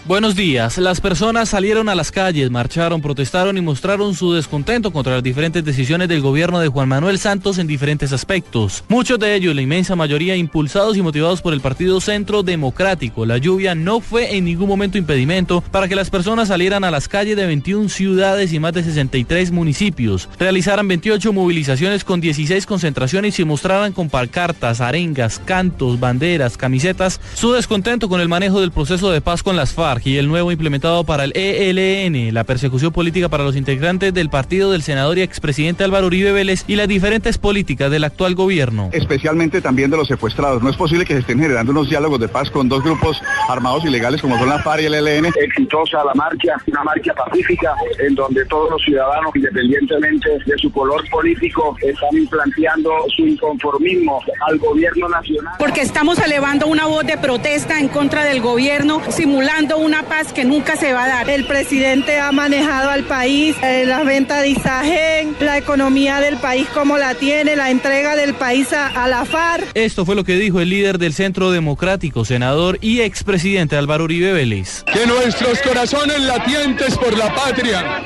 Buenos 0.07 0.35
días. 0.35 0.77
Las 0.77 1.01
personas 1.01 1.49
salieron 1.49 1.89
a 1.89 1.95
las 1.95 2.11
calles, 2.11 2.51
marcharon, 2.51 3.01
protestaron 3.01 3.57
y 3.57 3.61
mostraron 3.61 4.13
su 4.13 4.33
descontento 4.33 4.93
contra 4.93 5.15
las 5.15 5.23
diferentes 5.23 5.65
decisiones 5.65 6.07
del 6.07 6.21
gobierno 6.21 6.59
de 6.59 6.67
Juan 6.67 6.87
Manuel 6.87 7.17
Santos 7.17 7.57
en 7.57 7.65
diferentes 7.65 8.13
aspectos. 8.13 8.83
Muchos 8.87 9.17
de 9.17 9.33
ellos, 9.33 9.55
la 9.55 9.63
inmensa 9.63 9.95
mayoría, 9.95 10.35
impulsados 10.35 10.95
y 10.95 11.01
motivados 11.01 11.41
por 11.41 11.53
el 11.53 11.59
Partido 11.59 11.99
Centro 12.01 12.43
Democrático. 12.43 13.25
La 13.25 13.39
lluvia 13.39 13.73
no 13.73 13.99
fue 13.99 14.35
en 14.35 14.45
ningún 14.45 14.67
momento 14.67 14.99
impedimento 14.99 15.61
para 15.71 15.87
que 15.87 15.95
las 15.95 16.11
personas 16.11 16.49
salieran 16.49 16.83
a 16.83 16.91
las 16.91 17.07
calles 17.07 17.35
de 17.35 17.47
21 17.47 17.89
ciudades 17.89 18.53
y 18.53 18.59
más 18.59 18.73
de 18.73 18.83
63 18.83 19.49
municipios, 19.49 20.29
realizaran 20.37 20.87
28 20.87 21.33
movilizaciones 21.33 22.03
con 22.03 22.21
16 22.21 22.67
concentraciones 22.67 23.39
y 23.39 23.43
mostraran 23.43 23.91
con 23.91 24.11
pancartas, 24.11 24.81
arengas, 24.81 25.39
cantos, 25.39 25.99
banderas, 25.99 26.57
camisetas 26.57 27.19
su 27.33 27.53
descontento 27.53 28.07
con 28.07 28.21
el 28.21 28.29
manejo 28.29 28.61
del 28.61 28.71
proceso 28.71 29.09
de 29.09 29.21
paz 29.21 29.41
con 29.41 29.55
las 29.55 29.73
FARC 29.73 29.94
y 30.03 30.17
el 30.17 30.27
nuevo 30.27 30.51
implementado 30.51 31.03
para 31.03 31.23
el 31.23 31.31
ELN, 31.35 32.33
la 32.33 32.43
persecución 32.43 32.91
política 32.91 33.29
para 33.29 33.43
los 33.43 33.55
integrantes 33.55 34.13
del 34.13 34.29
partido 34.29 34.71
del 34.71 34.81
senador 34.81 35.17
y 35.17 35.21
expresidente 35.21 35.83
Álvaro 35.83 36.07
Uribe 36.07 36.31
Vélez 36.31 36.63
y 36.67 36.75
las 36.75 36.87
diferentes 36.87 37.37
políticas 37.37 37.89
del 37.89 38.03
actual 38.03 38.35
gobierno. 38.35 38.89
Especialmente 38.91 39.61
también 39.61 39.89
de 39.89 39.97
los 39.97 40.07
secuestrados. 40.07 40.61
No 40.61 40.69
es 40.69 40.75
posible 40.75 41.05
que 41.05 41.13
se 41.13 41.19
estén 41.19 41.39
generando 41.39 41.71
unos 41.71 41.89
diálogos 41.89 42.19
de 42.19 42.27
paz 42.27 42.49
con 42.49 42.67
dos 42.67 42.83
grupos 42.83 43.21
armados 43.47 43.85
ilegales 43.85 44.21
como 44.21 44.37
son 44.37 44.49
la 44.49 44.59
FARC 44.59 44.83
y 44.83 44.85
el 44.85 44.93
ELN. 44.95 45.25
Exitosa 45.25 46.03
la 46.03 46.13
marcha, 46.13 46.55
una 46.67 46.83
marcha 46.83 47.13
pacífica 47.13 47.73
en 47.99 48.15
donde 48.15 48.45
todos 48.45 48.69
los 48.71 48.81
ciudadanos, 48.83 49.35
independientemente 49.35 50.29
de 50.45 50.57
su 50.57 50.71
color 50.71 51.07
político, 51.09 51.75
están 51.81 52.27
planteando 52.29 52.91
su 53.15 53.25
inconformismo 53.25 54.21
al 54.47 54.57
gobierno 54.57 55.09
nacional. 55.09 55.53
Porque 55.57 55.81
estamos 55.81 56.19
elevando 56.19 56.67
una 56.67 56.85
voz 56.85 57.05
de 57.05 57.17
protesta 57.17 57.79
en 57.79 57.87
contra 57.87 58.23
del 58.23 58.41
gobierno, 58.41 59.01
simulando 59.09 59.77
una 59.85 60.03
paz 60.03 60.33
que 60.33 60.43
nunca 60.43 60.75
se 60.75 60.93
va 60.93 61.03
a 61.03 61.07
dar. 61.07 61.29
El 61.29 61.45
presidente 61.45 62.19
ha 62.19 62.31
manejado 62.31 62.89
al 62.89 63.03
país, 63.03 63.55
eh, 63.61 63.85
la 63.85 64.03
venta 64.03 64.41
de 64.41 64.49
Isagen, 64.49 65.35
la 65.39 65.57
economía 65.57 66.19
del 66.19 66.37
país 66.37 66.67
como 66.73 66.97
la 66.97 67.13
tiene, 67.13 67.55
la 67.55 67.69
entrega 67.69 68.15
del 68.15 68.33
país 68.33 68.73
a, 68.73 68.87
a 68.87 69.07
la 69.07 69.25
FARC. 69.25 69.69
Esto 69.75 70.05
fue 70.05 70.15
lo 70.15 70.23
que 70.23 70.37
dijo 70.37 70.59
el 70.59 70.69
líder 70.69 70.97
del 70.97 71.13
Centro 71.13 71.51
Democrático, 71.51 72.25
senador 72.25 72.79
y 72.81 73.01
expresidente 73.01 73.77
Álvaro 73.77 74.05
Uribe 74.05 74.33
Vélez. 74.33 74.83
Que 74.91 75.05
nuestros 75.05 75.61
corazones 75.61 76.19
latientes 76.21 76.97
por 76.97 77.15
la 77.15 77.33
patria 77.33 78.01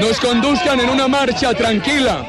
nos 0.00 0.18
conduzcan 0.18 0.80
en 0.80 0.90
una 0.90 1.06
marcha 1.06 1.54
tranquila 1.54 2.26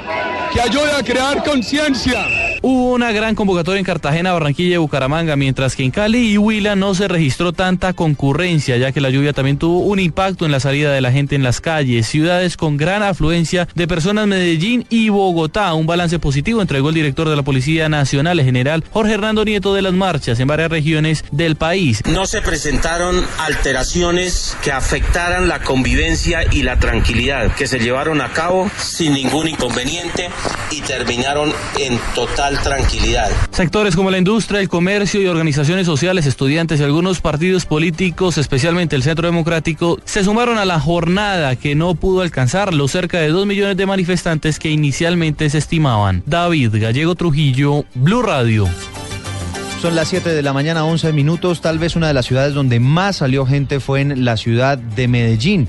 que 0.54 0.62
ayude 0.62 0.92
a 0.92 1.04
crear 1.04 1.44
conciencia. 1.44 2.43
Hubo 2.66 2.94
una 2.94 3.12
gran 3.12 3.36
convocatoria 3.36 3.80
en 3.80 3.86
Cartagena, 3.86 4.32
Barranquilla 4.32 4.76
y 4.76 4.78
Bucaramanga, 4.78 5.36
mientras 5.36 5.76
que 5.76 5.84
en 5.84 5.92
Cali 5.92 6.32
y 6.32 6.38
Huila 6.38 6.78
no 6.78 6.96
se 6.96 7.10
registró 7.10 7.52
tanta 7.52 7.92
concurrencia, 7.92 8.78
ya 8.78 8.94
que 8.94 9.02
la 9.02 9.10
lluvia 9.10 9.34
también 9.34 9.58
tuvo 9.58 9.80
un 9.80 10.00
impacto 10.00 10.46
en 10.46 10.54
la 10.54 10.62
salida 10.62 10.94
de 10.94 11.02
la 11.02 11.12
gente 11.12 11.36
en 11.36 11.44
las 11.44 11.60
calles. 11.60 12.08
Ciudades 12.08 12.56
con 12.56 12.78
gran 12.78 13.04
afluencia 13.04 13.68
de 13.76 13.86
personas 13.86 14.28
Medellín 14.28 14.86
y 14.90 15.10
Bogotá. 15.10 15.74
Un 15.74 15.88
balance 15.88 16.20
positivo 16.20 16.62
entregó 16.62 16.88
el 16.88 16.96
director 16.96 17.28
de 17.28 17.36
la 17.36 17.44
Policía 17.44 17.90
Nacional, 17.90 18.40
el 18.40 18.46
general 18.46 18.86
Jorge 18.92 19.16
Hernando 19.16 19.44
Nieto, 19.44 19.74
de 19.74 19.82
las 19.82 19.92
marchas 19.92 20.40
en 20.40 20.48
varias 20.48 20.72
regiones 20.72 21.26
del 21.32 21.58
país. 21.58 22.02
No 22.06 22.26
se 22.26 22.42
presentaron 22.42 23.26
alteraciones 23.40 24.56
que 24.64 24.72
afectaran 24.72 25.50
la 25.50 25.60
convivencia 25.60 26.46
y 26.50 26.64
la 26.64 26.80
tranquilidad, 26.80 27.54
que 27.56 27.68
se 27.68 27.80
llevaron 27.80 28.22
a 28.22 28.32
cabo 28.32 28.72
sin 28.78 29.12
ningún 29.16 29.50
inconveniente 29.50 30.30
y 30.72 30.80
terminaron 30.80 31.52
en 31.78 32.00
total 32.16 32.53
total 32.58 32.84
tranquilidad. 32.84 33.30
Sectores 33.52 33.96
como 33.96 34.12
la 34.12 34.18
industria, 34.18 34.60
el 34.60 34.70
comercio 34.70 35.22
y 35.22 35.28
organizaciones 35.28 35.86
sociales, 35.86 36.26
estudiantes 36.26 36.80
y 36.80 36.84
algunos 36.84 37.22
partidos 37.22 37.66
políticos, 37.66 38.38
especialmente 38.38 38.96
el 38.96 39.04
Centro 39.04 39.28
Democrático, 39.28 40.00
se 40.06 40.24
sumaron 40.24 40.58
a 40.58 40.66
la 40.66 40.80
jornada 40.80 41.56
que 41.56 41.76
no 41.76 41.96
pudo 41.96 42.22
alcanzar 42.22 42.74
los 42.74 42.92
cerca 42.92 43.20
de 43.20 43.30
dos 43.30 43.46
millones 43.46 43.78
de 43.78 43.86
manifestantes 43.86 44.60
que 44.60 44.70
inicialmente 44.70 45.50
se 45.50 45.58
estimaban. 45.58 46.24
David 46.26 46.72
Gallego 46.74 47.16
Trujillo, 47.16 47.86
Blue 47.96 48.22
Radio. 48.22 48.68
Son 49.82 49.96
las 49.96 50.08
7 50.08 50.30
de 50.30 50.42
la 50.42 50.54
mañana, 50.54 50.86
11 50.86 51.12
minutos. 51.12 51.60
Tal 51.60 51.78
vez 51.78 51.96
una 51.96 52.08
de 52.08 52.14
las 52.14 52.26
ciudades 52.26 52.54
donde 52.54 52.80
más 52.80 53.18
salió 53.18 53.46
gente 53.46 53.82
fue 53.82 54.02
en 54.02 54.24
la 54.24 54.38
ciudad 54.38 54.78
de 54.78 55.08
Medellín. 55.10 55.68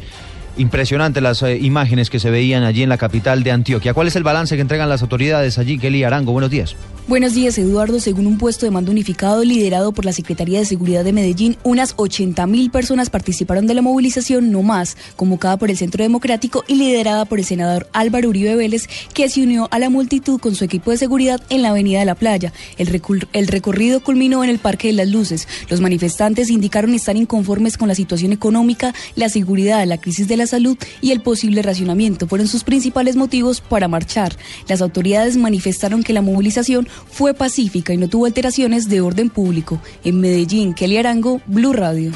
Impresionante 0.56 1.20
las 1.20 1.42
eh, 1.42 1.58
imágenes 1.58 2.10
que 2.10 2.20
se 2.20 2.30
veían 2.30 2.62
allí 2.62 2.82
en 2.82 2.88
la 2.88 2.98
capital 2.98 3.42
de 3.42 3.50
Antioquia. 3.50 3.92
¿Cuál 3.92 4.06
es 4.06 4.16
el 4.16 4.22
balance 4.22 4.54
que 4.54 4.62
entregan 4.62 4.88
las 4.88 5.02
autoridades 5.02 5.58
allí? 5.58 5.78
Kelly 5.78 6.04
Arango, 6.04 6.32
buenos 6.32 6.50
días. 6.50 6.76
Buenos 7.06 7.34
días, 7.34 7.58
Eduardo. 7.58 8.00
Según 8.00 8.26
un 8.26 8.38
puesto 8.38 8.64
de 8.64 8.70
mando 8.70 8.90
unificado 8.90 9.44
liderado 9.44 9.92
por 9.92 10.06
la 10.06 10.14
Secretaría 10.14 10.58
de 10.58 10.64
Seguridad 10.64 11.04
de 11.04 11.12
Medellín, 11.12 11.58
unas 11.62 11.92
80 11.98 12.46
mil 12.46 12.70
personas 12.70 13.10
participaron 13.10 13.66
de 13.66 13.74
la 13.74 13.82
movilización, 13.82 14.50
no 14.50 14.62
más, 14.62 14.96
convocada 15.14 15.58
por 15.58 15.68
el 15.68 15.76
Centro 15.76 16.02
Democrático 16.02 16.64
y 16.66 16.76
liderada 16.76 17.26
por 17.26 17.38
el 17.38 17.44
senador 17.44 17.88
Álvaro 17.92 18.30
Uribe 18.30 18.56
Vélez, 18.56 18.88
que 19.12 19.28
se 19.28 19.42
unió 19.42 19.68
a 19.70 19.78
la 19.78 19.90
multitud 19.90 20.40
con 20.40 20.54
su 20.54 20.64
equipo 20.64 20.92
de 20.92 20.96
seguridad 20.96 21.42
en 21.50 21.60
la 21.60 21.68
Avenida 21.68 21.98
de 21.98 22.06
la 22.06 22.14
Playa. 22.14 22.54
El, 22.78 23.02
el 23.34 23.48
recorrido 23.48 24.02
culminó 24.02 24.42
en 24.42 24.48
el 24.48 24.58
Parque 24.58 24.88
de 24.88 24.94
las 24.94 25.08
Luces. 25.08 25.46
Los 25.68 25.82
manifestantes 25.82 26.48
indicaron 26.48 26.94
estar 26.94 27.18
inconformes 27.18 27.76
con 27.76 27.88
la 27.88 27.94
situación 27.94 28.32
económica, 28.32 28.94
la 29.14 29.28
seguridad, 29.28 29.86
la 29.86 30.00
crisis 30.00 30.26
de 30.26 30.38
la 30.38 30.46
salud 30.46 30.78
y 31.02 31.10
el 31.10 31.20
posible 31.20 31.60
racionamiento. 31.60 32.26
Fueron 32.26 32.48
sus 32.48 32.64
principales 32.64 33.14
motivos 33.14 33.60
para 33.60 33.88
marchar. 33.88 34.38
Las 34.68 34.80
autoridades 34.80 35.36
manifestaron 35.36 36.02
que 36.02 36.14
la 36.14 36.22
movilización 36.22 36.88
fue 37.10 37.34
pacífica 37.34 37.92
y 37.92 37.96
no 37.96 38.08
tuvo 38.08 38.26
alteraciones 38.26 38.88
de 38.88 39.00
orden 39.00 39.30
público. 39.30 39.80
En 40.04 40.20
Medellín, 40.20 40.74
Kelly 40.74 40.98
Arango, 40.98 41.40
Blue 41.46 41.72
Radio. 41.72 42.12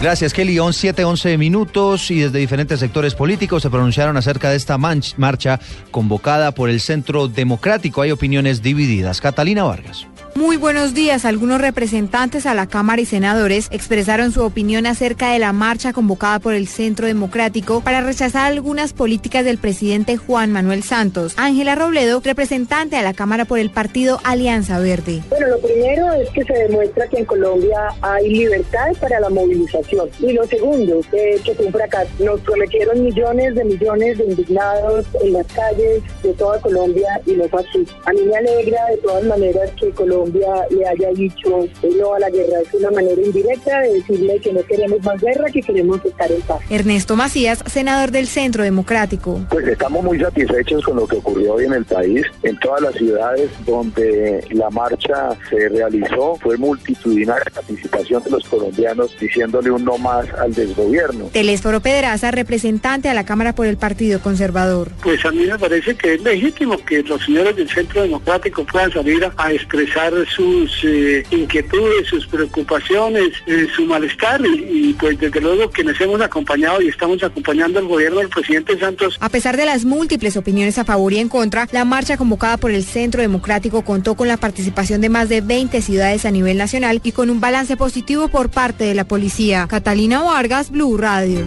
Gracias, 0.00 0.34
Kelly. 0.34 0.58
7, 0.70 1.04
11 1.04 1.38
minutos 1.38 2.10
y 2.10 2.20
desde 2.20 2.38
diferentes 2.38 2.80
sectores 2.80 3.14
políticos 3.14 3.62
se 3.62 3.70
pronunciaron 3.70 4.16
acerca 4.16 4.50
de 4.50 4.56
esta 4.56 4.76
marcha 4.76 5.58
convocada 5.90 6.52
por 6.52 6.68
el 6.68 6.80
Centro 6.80 7.28
Democrático. 7.28 8.02
Hay 8.02 8.10
opiniones 8.10 8.62
divididas. 8.62 9.20
Catalina 9.20 9.64
Vargas. 9.64 10.06
Muy 10.36 10.58
buenos 10.58 10.92
días. 10.92 11.24
Algunos 11.24 11.62
representantes 11.62 12.44
a 12.44 12.52
la 12.52 12.66
Cámara 12.66 13.00
y 13.00 13.06
senadores 13.06 13.68
expresaron 13.70 14.32
su 14.32 14.42
opinión 14.42 14.84
acerca 14.84 15.32
de 15.32 15.38
la 15.38 15.54
marcha 15.54 15.94
convocada 15.94 16.40
por 16.40 16.52
el 16.52 16.68
Centro 16.68 17.06
Democrático 17.06 17.80
para 17.80 18.02
rechazar 18.02 18.52
algunas 18.52 18.92
políticas 18.92 19.46
del 19.46 19.56
presidente 19.56 20.18
Juan 20.18 20.52
Manuel 20.52 20.82
Santos. 20.82 21.32
Ángela 21.38 21.74
Robledo, 21.74 22.20
representante 22.22 22.96
a 22.96 23.02
la 23.02 23.14
Cámara 23.14 23.46
por 23.46 23.58
el 23.58 23.70
partido 23.70 24.20
Alianza 24.24 24.78
Verde. 24.78 25.22
Bueno, 25.30 25.46
lo 25.48 25.58
primero 25.58 26.12
es 26.12 26.28
que 26.28 26.44
se 26.44 26.52
demuestra 26.52 27.08
que 27.08 27.20
en 27.20 27.24
Colombia 27.24 27.88
hay 28.02 28.28
libertad 28.28 28.92
para 29.00 29.18
la 29.20 29.30
movilización. 29.30 30.10
Y 30.20 30.34
lo 30.34 30.46
segundo, 30.46 31.00
que 31.10 31.40
fue 31.56 31.64
un 31.64 31.72
fracaso. 31.72 32.10
Nos 32.18 32.42
prometieron 32.42 33.02
millones 33.02 33.54
de 33.54 33.64
millones 33.64 34.18
de 34.18 34.24
indignados 34.24 35.06
en 35.22 35.32
las 35.32 35.46
calles 35.46 36.02
de 36.22 36.34
toda 36.34 36.60
Colombia 36.60 37.22
y 37.24 37.32
no 37.32 37.48
fue 37.48 37.62
así. 37.62 37.86
A 38.04 38.12
mí 38.12 38.20
me 38.20 38.36
alegra 38.36 38.84
de 38.90 38.98
todas 38.98 39.24
maneras 39.24 39.70
que 39.80 39.90
Colombia 39.92 40.25
le 40.32 40.86
haya 40.86 41.10
dicho 41.12 41.66
no 41.98 42.14
a 42.14 42.20
la 42.20 42.30
guerra. 42.30 42.60
Es 42.62 42.74
una 42.74 42.90
manera 42.90 43.20
indirecta 43.20 43.80
de 43.80 43.94
decirle 43.94 44.40
que 44.40 44.52
no 44.52 44.62
queremos 44.62 45.02
más 45.02 45.20
guerra, 45.20 45.50
que 45.50 45.62
queremos 45.62 46.04
estar 46.04 46.30
en 46.30 46.40
paz. 46.42 46.60
Ernesto 46.70 47.16
Macías, 47.16 47.62
senador 47.66 48.10
del 48.10 48.26
Centro 48.26 48.62
Democrático. 48.64 49.40
Pues 49.50 49.66
estamos 49.66 50.04
muy 50.04 50.18
satisfechos 50.18 50.84
con 50.84 50.96
lo 50.96 51.06
que 51.06 51.16
ocurrió 51.16 51.54
hoy 51.54 51.64
en 51.64 51.72
el 51.72 51.84
país. 51.84 52.26
En 52.42 52.58
todas 52.60 52.80
las 52.82 52.94
ciudades 52.94 53.50
donde 53.64 54.44
la 54.50 54.70
marcha 54.70 55.30
se 55.50 55.68
realizó 55.68 56.36
fue 56.36 56.56
multitudinaria 56.56 57.44
la 57.44 57.50
participación 57.50 58.22
de 58.22 58.30
los 58.30 58.44
colombianos 58.48 59.16
diciéndole 59.18 59.70
un 59.70 59.84
no 59.84 59.98
más 59.98 60.26
al 60.38 60.52
desgobierno. 60.54 61.26
Telésforo 61.32 61.80
Pedraza, 61.80 62.30
representante 62.30 63.08
a 63.08 63.14
la 63.14 63.24
Cámara 63.24 63.54
por 63.54 63.66
el 63.66 63.76
Partido 63.76 64.20
Conservador. 64.20 64.90
Pues 65.02 65.24
a 65.24 65.30
mí 65.30 65.46
me 65.46 65.58
parece 65.58 65.94
que 65.96 66.14
es 66.14 66.22
legítimo 66.22 66.76
que 66.78 67.02
los 67.02 67.24
señores 67.24 67.56
del 67.56 67.68
Centro 67.68 68.02
Democrático 68.02 68.64
puedan 68.64 68.92
salir 68.92 69.26
a 69.36 69.52
expresar 69.52 70.12
sus 70.24 70.84
eh, 70.84 71.24
inquietudes, 71.30 72.08
sus 72.08 72.26
preocupaciones, 72.26 73.32
eh, 73.46 73.66
su 73.74 73.84
malestar 73.84 74.40
y, 74.46 74.94
pues 74.94 75.18
desde 75.18 75.40
luego 75.40 75.70
quienes 75.70 76.00
hemos 76.00 76.20
acompañado 76.20 76.80
y 76.80 76.88
estamos 76.88 77.22
acompañando 77.22 77.78
al 77.78 77.86
gobierno 77.86 78.20
del 78.20 78.28
presidente 78.28 78.78
Santos. 78.78 79.16
A 79.20 79.28
pesar 79.28 79.56
de 79.56 79.66
las 79.66 79.84
múltiples 79.84 80.36
opiniones 80.36 80.78
a 80.78 80.84
favor 80.84 81.12
y 81.12 81.18
en 81.18 81.28
contra, 81.28 81.68
la 81.72 81.84
marcha 81.84 82.16
convocada 82.16 82.56
por 82.56 82.70
el 82.70 82.84
Centro 82.84 83.20
Democrático 83.20 83.82
contó 83.82 84.14
con 84.14 84.28
la 84.28 84.36
participación 84.36 85.00
de 85.00 85.08
más 85.08 85.28
de 85.28 85.40
20 85.40 85.82
ciudades 85.82 86.24
a 86.24 86.30
nivel 86.30 86.56
nacional 86.56 87.00
y 87.02 87.12
con 87.12 87.30
un 87.30 87.40
balance 87.40 87.76
positivo 87.76 88.28
por 88.28 88.50
parte 88.50 88.84
de 88.84 88.94
la 88.94 89.04
policía. 89.04 89.66
Catalina 89.68 90.22
Vargas, 90.22 90.70
Blue 90.70 90.96
Radio. 90.96 91.46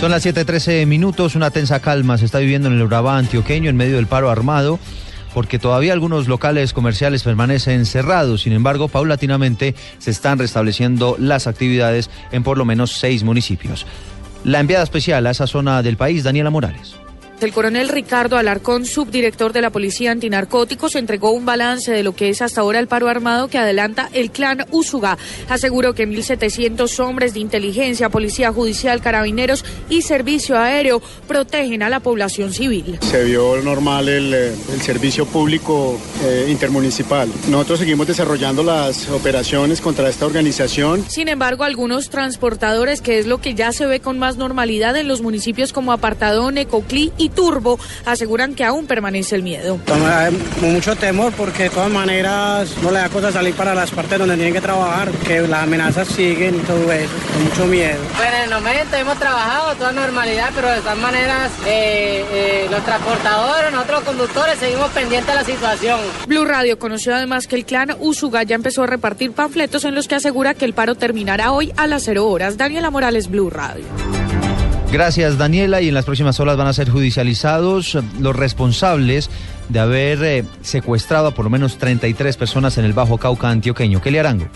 Son 0.00 0.10
las 0.10 0.24
7:13 0.24 0.86
minutos, 0.86 1.34
una 1.34 1.50
tensa 1.50 1.80
calma 1.80 2.16
se 2.16 2.24
está 2.24 2.38
viviendo 2.38 2.68
en 2.68 2.74
el 2.74 2.82
Urabá 2.82 3.18
antioqueño 3.18 3.68
en 3.68 3.76
medio 3.76 3.96
del 3.96 4.06
paro 4.06 4.30
armado 4.30 4.78
porque 5.34 5.58
todavía 5.58 5.92
algunos 5.92 6.28
locales 6.28 6.72
comerciales 6.72 7.22
permanecen 7.22 7.86
cerrados. 7.86 8.42
Sin 8.42 8.52
embargo, 8.52 8.88
paulatinamente 8.88 9.74
se 9.98 10.10
están 10.10 10.38
restableciendo 10.38 11.16
las 11.18 11.46
actividades 11.46 12.10
en 12.32 12.42
por 12.42 12.58
lo 12.58 12.64
menos 12.64 12.92
seis 12.92 13.22
municipios. 13.22 13.86
La 14.44 14.60
enviada 14.60 14.84
especial 14.84 15.26
a 15.26 15.30
esa 15.30 15.46
zona 15.46 15.82
del 15.82 15.96
país, 15.96 16.24
Daniela 16.24 16.50
Morales. 16.50 16.96
El 17.40 17.54
coronel 17.54 17.88
Ricardo 17.88 18.36
Alarcón, 18.36 18.84
subdirector 18.84 19.54
de 19.54 19.62
la 19.62 19.70
Policía 19.70 20.10
Antinarcóticos, 20.12 20.94
entregó 20.94 21.30
un 21.30 21.46
balance 21.46 21.90
de 21.90 22.02
lo 22.02 22.14
que 22.14 22.28
es 22.28 22.42
hasta 22.42 22.60
ahora 22.60 22.80
el 22.80 22.86
paro 22.86 23.08
armado 23.08 23.48
que 23.48 23.56
adelanta 23.56 24.10
el 24.12 24.30
clan 24.30 24.66
Usuga. 24.70 25.16
Aseguró 25.48 25.94
que 25.94 26.06
1.700 26.06 27.00
hombres 27.00 27.32
de 27.32 27.40
inteligencia, 27.40 28.10
policía 28.10 28.52
judicial, 28.52 29.00
carabineros 29.00 29.64
y 29.88 30.02
servicio 30.02 30.58
aéreo 30.58 31.00
protegen 31.26 31.82
a 31.82 31.88
la 31.88 32.00
población 32.00 32.52
civil. 32.52 32.98
Se 33.00 33.24
vio 33.24 33.56
normal 33.62 34.10
el, 34.10 34.34
eh, 34.34 34.52
servicio 34.82 35.24
público 35.24 35.98
eh, 36.22 36.46
intermunicipal. 36.50 37.32
Nosotros 37.48 37.78
seguimos 37.78 38.06
desarrollando 38.06 38.62
las 38.62 39.08
operaciones 39.08 39.80
contra 39.80 40.10
esta 40.10 40.26
organización. 40.26 41.06
Sin 41.08 41.28
embargo, 41.28 41.64
algunos 41.64 42.10
transportadores, 42.10 43.00
que 43.00 43.18
es 43.18 43.26
lo 43.26 43.40
que 43.40 43.54
ya 43.54 43.72
se 43.72 43.86
ve 43.86 44.00
con 44.00 44.18
más 44.18 44.36
normalidad 44.36 44.94
en 44.96 45.08
los 45.08 45.22
municipios 45.22 45.72
como 45.72 45.92
Apartadón, 45.92 46.58
Ecoclí 46.58 47.12
y 47.16 47.29
Turbo 47.30 47.78
aseguran 48.04 48.54
que 48.54 48.64
aún 48.64 48.86
permanece 48.86 49.36
el 49.36 49.42
miedo. 49.42 49.78
Hay 49.88 50.36
mucho 50.60 50.96
temor 50.96 51.32
porque 51.36 51.64
de 51.64 51.70
todas 51.70 51.90
maneras 51.90 52.70
no 52.82 52.90
le 52.90 52.98
da 52.98 53.08
cosa 53.08 53.32
salir 53.32 53.54
para 53.54 53.74
las 53.74 53.90
partes 53.90 54.18
donde 54.18 54.34
tienen 54.34 54.52
que 54.52 54.60
trabajar, 54.60 55.10
que 55.26 55.40
las 55.42 55.62
amenazas 55.62 56.08
siguen 56.08 56.56
y 56.56 56.58
todo 56.60 56.92
eso, 56.92 57.12
con 57.32 57.44
mucho 57.44 57.66
miedo. 57.66 57.98
Bueno, 58.16 58.36
en 58.36 58.42
el 58.44 58.50
momento 58.50 58.96
hemos 58.96 59.18
trabajado 59.18 59.74
toda 59.76 59.92
normalidad, 59.92 60.50
pero 60.54 60.68
de 60.70 60.80
todas 60.80 60.98
maneras 60.98 61.50
eh, 61.66 62.24
eh, 62.32 62.68
los 62.70 62.84
transportadores, 62.84 63.72
nosotros 63.72 64.00
los 64.00 64.08
conductores 64.08 64.58
seguimos 64.58 64.90
pendientes 64.90 65.28
de 65.28 65.34
la 65.34 65.44
situación. 65.44 66.00
Blue 66.26 66.44
Radio 66.44 66.78
conoció 66.78 67.14
además 67.14 67.46
que 67.46 67.56
el 67.56 67.64
clan 67.64 67.96
Usuga 68.00 68.42
ya 68.42 68.54
empezó 68.54 68.82
a 68.82 68.86
repartir 68.86 69.32
panfletos 69.32 69.84
en 69.84 69.94
los 69.94 70.08
que 70.08 70.16
asegura 70.16 70.54
que 70.54 70.64
el 70.64 70.74
paro 70.74 70.94
terminará 70.94 71.52
hoy 71.52 71.72
a 71.76 71.86
las 71.86 72.04
0 72.04 72.26
horas. 72.26 72.56
Daniela 72.56 72.90
Morales, 72.90 73.28
Blue 73.28 73.50
Radio. 73.50 73.84
Gracias, 74.92 75.38
Daniela. 75.38 75.80
Y 75.80 75.88
en 75.88 75.94
las 75.94 76.04
próximas 76.04 76.40
horas 76.40 76.56
van 76.56 76.66
a 76.66 76.72
ser 76.72 76.90
judicializados 76.90 77.96
los 78.18 78.34
responsables 78.34 79.30
de 79.68 79.78
haber 79.78 80.24
eh, 80.24 80.44
secuestrado 80.62 81.28
a 81.28 81.30
por 81.30 81.44
lo 81.44 81.50
menos 81.50 81.78
33 81.78 82.36
personas 82.36 82.76
en 82.76 82.84
el 82.84 82.92
Bajo 82.92 83.16
Cauca 83.16 83.50
antioqueño. 83.50 84.02
Kelly 84.02 84.18
Arango 84.18 84.48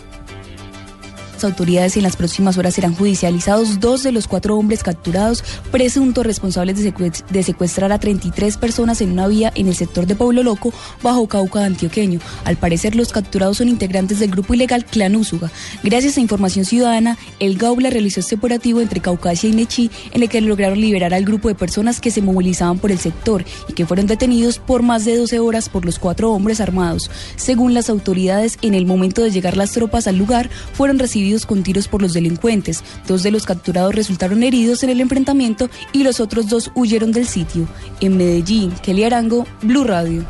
autoridades 1.44 1.96
en 1.96 2.02
las 2.02 2.16
próximas 2.16 2.58
horas 2.58 2.74
serán 2.74 2.94
judicializados 2.94 3.80
dos 3.80 4.02
de 4.02 4.12
los 4.12 4.26
cuatro 4.26 4.56
hombres 4.56 4.82
capturados, 4.82 5.44
presuntos 5.70 6.26
responsables 6.26 6.82
de, 6.82 7.42
secuestrar 7.42 7.92
a 7.92 7.98
33 7.98 8.56
personas 8.56 9.00
en 9.00 9.12
una 9.12 9.28
vía 9.28 9.52
en 9.54 9.68
el 9.68 9.74
sector 9.74 10.06
de 10.06 10.14
Pueblo 10.14 10.42
Loco, 10.42 10.72
bajo 11.02 11.28
Cauca 11.28 11.64
antioqueño. 11.64 12.20
Al 12.44 12.56
parecer, 12.56 12.96
los 12.96 13.12
capturados 13.12 13.58
son 13.58 13.68
integrantes 13.68 14.18
del 14.18 14.30
grupo 14.30 14.54
ilegal 14.54 14.84
Clan 14.84 15.16
Úsuga. 15.16 15.50
Gracias 15.82 16.16
a 16.16 16.20
información 16.20 16.64
ciudadana, 16.64 17.18
el 17.40 17.58
Gaula 17.58 17.90
realizó 17.90 18.20
este 18.20 18.34
operativo 18.34 18.80
entre 18.80 19.00
Caucasia 19.00 19.48
y 19.48 19.52
Nechí, 19.52 19.90
en 20.12 20.22
el 20.22 20.28
que 20.28 20.40
lograron 20.40 20.80
liberar 20.80 21.14
al 21.14 21.24
grupo 21.24 21.48
de 21.48 21.54
personas 21.54 22.00
que 22.00 22.10
se 22.10 22.22
movilizaban 22.22 22.78
por 22.78 22.90
el 22.90 22.98
sector 22.98 23.44
y 23.68 23.72
que 23.72 23.86
fueron 23.86 24.06
detenidos 24.06 24.58
por 24.58 24.82
más 24.82 25.04
de 25.04 25.16
12 25.16 25.38
horas 25.38 25.68
por 25.68 25.84
los 25.84 25.98
cuatro 25.98 26.32
hombres 26.32 26.60
armados. 26.60 27.10
Según 27.36 27.74
las 27.74 27.90
autoridades, 27.90 28.58
en 28.62 28.74
el 28.74 28.86
momento 28.86 29.22
de 29.22 29.30
llegar 29.30 29.56
las 29.56 29.72
tropas 29.72 30.06
al 30.06 30.16
lugar, 30.16 30.50
fueron 30.72 30.98
recibidos 30.98 31.33
con 31.44 31.62
tiros 31.62 31.88
por 31.88 32.00
los 32.00 32.12
delincuentes. 32.12 32.84
Dos 33.06 33.22
de 33.22 33.30
los 33.30 33.44
capturados 33.44 33.94
resultaron 33.94 34.42
heridos 34.42 34.82
en 34.82 34.90
el 34.90 35.00
enfrentamiento 35.00 35.68
y 35.92 36.04
los 36.04 36.20
otros 36.20 36.48
dos 36.48 36.70
huyeron 36.74 37.12
del 37.12 37.26
sitio. 37.26 37.66
En 38.00 38.16
Medellín, 38.16 38.72
Kelly 38.82 39.04
Arango, 39.04 39.46
Blue 39.62 39.84
Radio. 39.84 40.24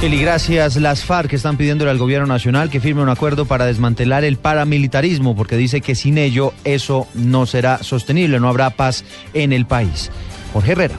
Kelly, 0.00 0.18
gracias. 0.18 0.76
Las 0.76 1.04
FARC 1.04 1.32
están 1.32 1.56
pidiéndole 1.56 1.90
al 1.90 1.98
gobierno 1.98 2.26
nacional 2.26 2.70
que 2.70 2.80
firme 2.80 3.02
un 3.02 3.08
acuerdo 3.08 3.46
para 3.46 3.66
desmantelar 3.66 4.24
el 4.24 4.36
paramilitarismo, 4.36 5.36
porque 5.36 5.56
dice 5.56 5.80
que 5.80 5.94
sin 5.94 6.18
ello 6.18 6.52
eso 6.64 7.06
no 7.14 7.46
será 7.46 7.82
sostenible, 7.82 8.40
no 8.40 8.48
habrá 8.48 8.70
paz 8.70 9.04
en 9.32 9.52
el 9.52 9.64
país. 9.64 10.10
Jorge 10.52 10.72
Herrera. 10.72 10.98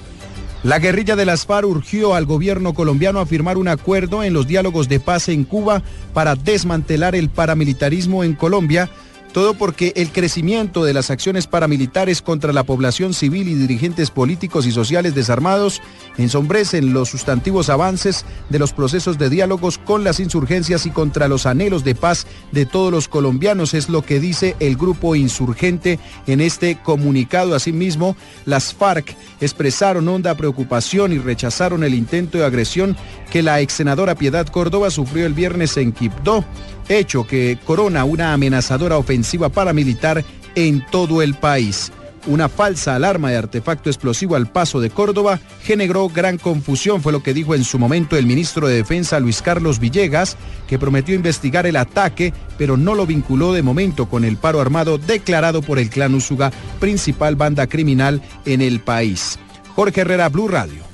La 0.64 0.80
guerrilla 0.80 1.18
de 1.18 1.26
las 1.26 1.46
FARC 1.46 1.68
urgió 1.68 2.16
al 2.16 2.26
gobierno 2.26 2.74
colombiano 2.74 3.20
a 3.20 3.26
firmar 3.26 3.58
un 3.58 3.68
acuerdo 3.68 4.24
en 4.24 4.34
los 4.34 4.48
diálogos 4.48 4.88
de 4.88 5.02
paz 5.02 5.28
en 5.28 5.44
Cuba 5.44 5.84
para 6.14 6.36
desmantelar 6.36 7.16
el 7.16 7.28
paramilitarismo 7.28 8.24
en 8.24 8.34
Colombia 8.34 8.90
todo 9.34 9.56
porque 9.56 9.94
el 9.96 10.12
crecimiento 10.12 10.86
de 10.86 10.94
las 10.94 11.10
acciones 11.10 11.48
paramilitares 11.48 12.22
contra 12.22 12.54
la 12.54 12.64
población 12.64 13.14
civil 13.14 13.50
y 13.50 13.56
dirigentes 13.56 14.12
políticos 14.12 14.68
y 14.68 14.72
sociales 14.72 15.16
desarmados 15.16 15.82
ensombrecen 16.18 16.94
los 16.94 17.10
sustantivos 17.10 17.70
avances 17.70 18.26
de 18.50 18.60
los 18.60 18.74
procesos 18.74 19.18
de 19.18 19.30
diálogos 19.30 19.80
con 19.80 20.04
las 20.04 20.20
insurgencias 20.20 20.86
y 20.86 20.92
contra 20.92 21.28
los 21.28 21.48
anhelos 21.48 21.84
de 21.84 21.96
paz 21.96 22.28
de 22.52 22.66
todos 22.66 22.92
los 22.92 23.08
colombianos, 23.08 23.74
es 23.74 23.90
lo 23.90 24.04
que 24.04 24.20
dice 24.20 24.56
el 24.60 24.78
grupo 24.78 25.16
insurgente 25.16 26.00
en 26.28 26.40
este 26.40 26.80
comunicado. 26.82 27.56
Asimismo, 27.56 28.16
las 28.46 28.74
FARC 28.74 29.16
expresaron 29.42 30.08
honda 30.08 30.36
preocupación 30.36 31.12
y 31.12 31.18
rechazaron 31.18 31.84
el 31.84 31.96
intento 31.96 32.38
de 32.38 32.46
agresión 32.46 32.96
que 33.32 33.42
la 33.42 33.62
ex 33.62 33.74
senadora 33.74 34.14
Piedad 34.14 34.48
Córdoba 34.48 34.92
sufrió 34.92 35.26
el 35.26 35.34
viernes 35.34 35.76
en 35.78 35.92
Quibdó 35.92 36.46
hecho 36.90 37.26
que 37.26 37.58
corona 37.66 38.04
una 38.04 38.34
amenazadora 38.34 38.98
ofensiva 38.98 39.50
paramilitar 39.50 40.24
en 40.56 40.86
todo 40.92 41.22
el 41.22 41.34
país. 41.34 41.92
Una 42.26 42.48
falsa 42.48 42.96
alarma 42.96 43.32
de 43.32 43.38
artefacto 43.38 43.90
explosivo 43.90 44.38
al 44.38 44.48
paso 44.48 44.80
de 44.80 44.90
Córdoba 44.90 45.42
generó 45.62 46.08
gran 46.08 46.38
confusión, 46.38 47.02
fue 47.02 47.12
lo 47.12 47.22
que 47.22 47.34
dijo 47.34 47.54
en 47.54 47.66
su 47.66 47.78
momento 47.78 48.16
el 48.16 48.26
ministro 48.26 48.68
de 48.68 48.76
Defensa 48.76 49.20
Luis 49.20 49.42
Carlos 49.42 49.80
Villegas, 49.80 50.38
que 50.66 50.80
prometió 50.80 51.16
investigar 51.16 51.66
el 51.66 51.76
ataque, 51.76 52.34
pero 52.58 52.78
no 52.78 52.96
lo 52.96 53.06
vinculó 53.06 53.52
de 53.52 53.62
momento 53.62 54.08
con 54.08 54.24
el 54.24 54.38
paro 54.38 54.62
armado 54.62 54.98
declarado 54.98 55.62
por 55.62 55.80
el 55.80 55.90
clan 55.90 56.16
Usuga, 56.16 56.54
principal 56.80 57.36
banda 57.36 57.68
criminal 57.68 58.22
en 58.46 58.62
el 58.62 58.80
país. 58.80 59.38
Jorge 59.76 60.02
Herrera, 60.02 60.30
Blue 60.30 60.48
Radio. 60.48 60.93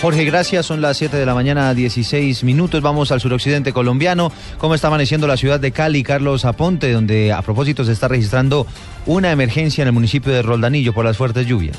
Jorge, 0.00 0.24
gracias. 0.24 0.64
Son 0.64 0.80
las 0.80 0.96
7 0.96 1.16
de 1.16 1.26
la 1.26 1.34
mañana, 1.34 1.74
16 1.74 2.44
minutos. 2.44 2.80
Vamos 2.82 3.10
al 3.10 3.20
suroccidente 3.20 3.72
colombiano. 3.72 4.30
¿Cómo 4.58 4.76
está 4.76 4.86
amaneciendo 4.86 5.26
la 5.26 5.36
ciudad 5.36 5.58
de 5.58 5.72
Cali, 5.72 6.04
Carlos 6.04 6.44
Aponte, 6.44 6.92
donde 6.92 7.32
a 7.32 7.42
propósito 7.42 7.84
se 7.84 7.90
está 7.90 8.06
registrando 8.06 8.64
una 9.06 9.32
emergencia 9.32 9.82
en 9.82 9.88
el 9.88 9.92
municipio 9.92 10.32
de 10.32 10.42
Roldanillo 10.42 10.92
por 10.92 11.04
las 11.04 11.16
fuertes 11.16 11.48
lluvias? 11.48 11.76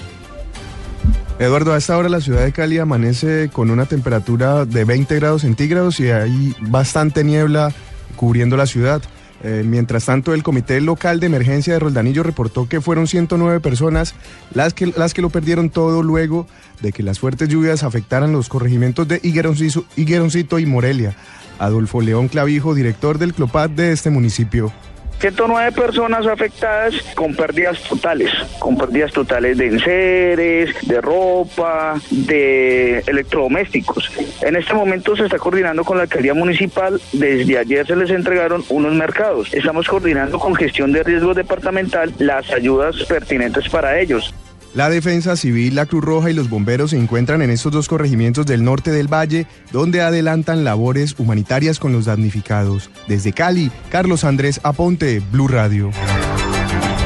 Eduardo, 1.40 1.74
a 1.74 1.78
esta 1.78 1.98
hora 1.98 2.10
la 2.10 2.20
ciudad 2.20 2.44
de 2.44 2.52
Cali 2.52 2.78
amanece 2.80 3.50
con 3.54 3.72
una 3.72 3.86
temperatura 3.86 4.66
de 4.66 4.84
20 4.84 5.16
grados 5.16 5.44
centígrados 5.44 6.02
y 6.02 6.12
hay 6.12 6.54
bastante 6.60 7.24
niebla 7.24 7.72
cubriendo 8.18 8.58
la 8.58 8.66
ciudad. 8.66 9.02
Eh, 9.43 9.63
mientras 9.65 10.05
tanto, 10.05 10.34
el 10.34 10.43
Comité 10.43 10.81
Local 10.81 11.19
de 11.19 11.27
Emergencia 11.27 11.74
de 11.74 11.79
Roldanillo 11.79 12.24
reportó 12.24 12.67
que 12.67 12.81
fueron 12.81 13.08
109 13.08 13.60
personas 13.62 14.15
las 14.53 14.74
que, 14.74 14.88
las 14.88 15.13
que 15.13 15.22
lo 15.22 15.29
perdieron 15.29 15.69
todo 15.69 16.03
luego 16.03 16.46
de 16.81 16.91
que 16.91 17.03
las 17.03 17.19
fuertes 17.19 17.48
lluvias 17.48 17.84
afectaran 17.84 18.31
los 18.31 18.50
corregimientos 18.50 19.08
de 19.08 19.19
Higueroncito 19.24 20.60
y 20.60 20.65
Morelia. 20.65 21.15
Adolfo 21.58 22.01
León 22.01 22.29
Clavijo, 22.29 22.74
director 22.74 23.17
del 23.17 23.34
CLOPAD 23.34 23.69
de 23.72 23.91
este 23.91 24.10
municipio, 24.10 24.72
109 25.20 25.72
personas 25.74 26.26
afectadas 26.26 26.96
con 27.14 27.36
pérdidas 27.36 27.82
totales, 27.84 28.32
con 28.60 28.78
pérdidas 28.78 29.12
totales 29.12 29.58
de 29.58 29.68
enseres, 29.68 30.76
de 30.88 31.02
ropa, 31.02 31.96
de 32.10 33.00
electrodomésticos. 33.00 34.12
En 34.42 34.56
este 34.56 34.74
momento 34.74 35.16
se 35.16 35.26
está 35.26 35.38
coordinando 35.38 35.84
con 35.84 35.98
la 35.98 36.04
alcaldía 36.04 36.34
municipal, 36.34 37.02
desde 37.12 37.58
ayer 37.58 37.86
se 37.86 37.96
les 37.96 38.10
entregaron 38.12 38.64
unos 38.70 38.94
mercados. 38.94 39.54
Estamos 39.54 39.88
coordinando 39.88 40.40
con 40.40 40.56
gestión 40.56 40.94
de 40.94 41.04
riesgo 41.04 41.34
departamental 41.34 42.14
las 42.18 42.50
ayudas 42.52 43.04
pertinentes 43.04 43.68
para 43.68 44.00
ellos. 44.00 44.34
La 44.76 44.90
Defensa 44.90 45.36
Civil, 45.36 45.76
la 45.76 45.88
Cruz 45.88 46.04
Roja 46.04 46.30
y 46.30 46.34
los 46.34 46.50
bomberos 46.50 46.92
se 46.92 46.98
encuentran 46.98 47.42
en 47.42 47.50
estos 47.50 47.72
dos 47.72 47.88
corregimientos 47.88 48.46
del 48.46 48.64
norte 48.64 48.92
del 48.92 49.12
valle, 49.12 49.48
donde 49.72 50.02
adelantan 50.02 50.64
labores 50.64 51.16
humanitarias 51.18 51.80
con 51.80 51.92
los 51.92 52.06
damnificados. 52.06 52.92
Desde 53.08 53.34
Cali, 53.34 53.72
Carlos 53.90 54.24
Andrés 54.24 54.60
Aponte, 54.64 55.22
Blue 55.32 55.48
Radio. 55.48 55.90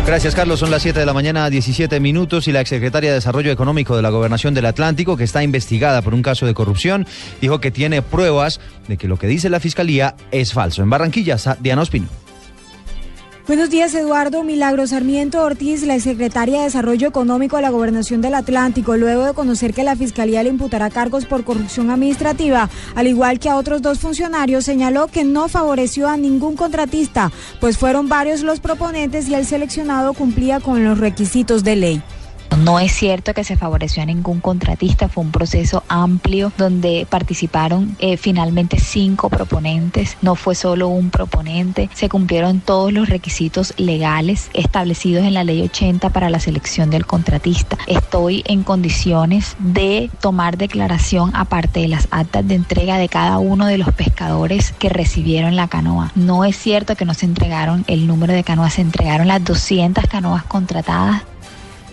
Gracias, 0.06 0.36
Carlos. 0.36 0.60
Son 0.60 0.70
las 0.70 0.82
7 0.82 1.00
de 1.00 1.06
la 1.06 1.14
mañana, 1.14 1.50
17 1.50 2.02
minutos, 2.02 2.50
y 2.50 2.52
la 2.52 2.60
exsecretaria 2.60 3.12
de 3.12 3.16
Desarrollo 3.16 3.52
Económico 3.52 3.96
de 3.96 4.02
la 4.02 4.10
Gobernación 4.10 4.54
del 4.54 4.66
Atlántico, 4.66 5.16
que 5.16 5.24
está 5.24 5.44
investigada 5.44 6.02
por 6.02 6.14
un 6.14 6.22
caso 6.22 6.46
de 6.46 6.54
corrupción, 6.54 7.08
dijo 7.40 7.62
que 7.62 7.72
tiene 7.72 8.02
pruebas 8.02 8.60
de 8.90 8.98
que 8.98 9.08
lo 9.08 9.18
que 9.18 9.28
dice 9.28 9.50
la 9.50 9.62
Fiscalía 9.62 10.16
es 10.32 10.52
falso. 10.52 10.84
En 10.84 10.90
Barranquilla, 10.90 11.38
Diana 11.62 11.84
Ospino. 11.84 12.23
Buenos 13.46 13.70
días, 13.70 13.94
Eduardo. 13.94 14.42
Milagro 14.44 14.88
Sarmiento 14.88 15.44
Ortiz, 15.44 15.84
la 15.84 16.00
secretaria 16.00 16.60
de 16.60 16.64
Desarrollo 16.64 17.10
Económico 17.10 17.58
de 17.58 17.64
la 17.64 17.72
Gobernación 17.72 18.22
del 18.22 18.36
Atlántico, 18.36 18.96
luego 18.96 19.26
de 19.26 19.34
conocer 19.34 19.74
que 19.74 19.84
la 19.84 19.98
Fiscalía 19.98 20.44
le 20.44 20.50
imputará 20.50 20.90
cargos 20.90 21.26
por 21.26 21.44
corrupción 21.44 21.90
administrativa, 21.90 22.70
al 22.96 23.08
igual 23.08 23.40
que 23.40 23.50
a 23.50 23.58
otros 23.58 23.82
dos 23.82 24.00
funcionarios, 24.00 24.64
señaló 24.64 25.08
que 25.08 25.26
no 25.26 25.50
favoreció 25.50 26.08
a 26.08 26.16
ningún 26.16 26.56
contratista, 26.56 27.34
pues 27.60 27.78
fueron 27.78 28.08
varios 28.08 28.44
los 28.44 28.62
proponentes 28.62 29.28
y 29.28 29.36
el 29.36 29.46
seleccionado 29.46 30.14
cumplía 30.14 30.62
con 30.62 30.86
los 30.86 30.98
requisitos 30.98 31.66
de 31.66 31.76
ley. 31.76 32.04
No 32.58 32.80
es 32.80 32.94
cierto 32.94 33.34
que 33.34 33.44
se 33.44 33.58
favoreció 33.58 34.04
a 34.04 34.06
ningún 34.06 34.40
contratista, 34.40 35.10
fue 35.10 35.24
un 35.24 35.32
proceso 35.32 35.84
amplio 35.88 36.52
donde 36.58 37.08
participaron 37.10 37.96
eh, 38.00 38.18
finalmente 38.18 38.80
cinco 38.80 39.30
proponentes, 39.30 40.18
no 40.22 40.36
fue 40.36 40.56
solo 40.56 40.88
un 40.88 41.10
proponente, 41.10 41.90
se 41.94 42.10
cumplieron 42.10 42.60
todos 42.60 42.94
los 42.94 43.10
requisitos 43.10 43.74
legales 43.78 44.50
establecidos 44.54 45.26
en 45.26 45.34
la 45.34 45.44
ley 45.44 45.62
80 45.62 46.10
para 46.12 46.30
la 46.30 46.40
selección 46.40 46.90
del 46.90 47.06
contratista. 47.06 47.78
Estoy 47.88 48.44
en 48.46 48.64
condiciones 48.64 49.56
de 49.60 50.10
tomar 50.22 50.58
declaración 50.58 51.32
aparte 51.36 51.82
de 51.82 51.88
las 51.88 52.08
actas 52.12 52.48
de 52.48 52.56
entrega 52.56 52.98
de 52.98 53.10
cada 53.10 53.40
uno 53.40 53.66
de 53.66 53.78
los 53.78 53.94
pescadores 53.94 54.74
que 54.80 54.90
recibieron 54.90 55.56
la 55.56 55.68
canoa. 55.68 56.12
No 56.16 56.46
es 56.46 56.58
cierto 56.58 56.96
que 56.96 57.06
no 57.06 57.14
se 57.14 57.26
entregaron 57.26 57.84
el 57.88 58.08
número 58.08 58.34
de 58.34 58.44
canoas, 58.44 58.74
se 58.74 58.82
entregaron 58.82 59.28
las 59.28 59.44
200 59.44 60.06
canoas 60.08 60.44
contratadas 60.44 61.24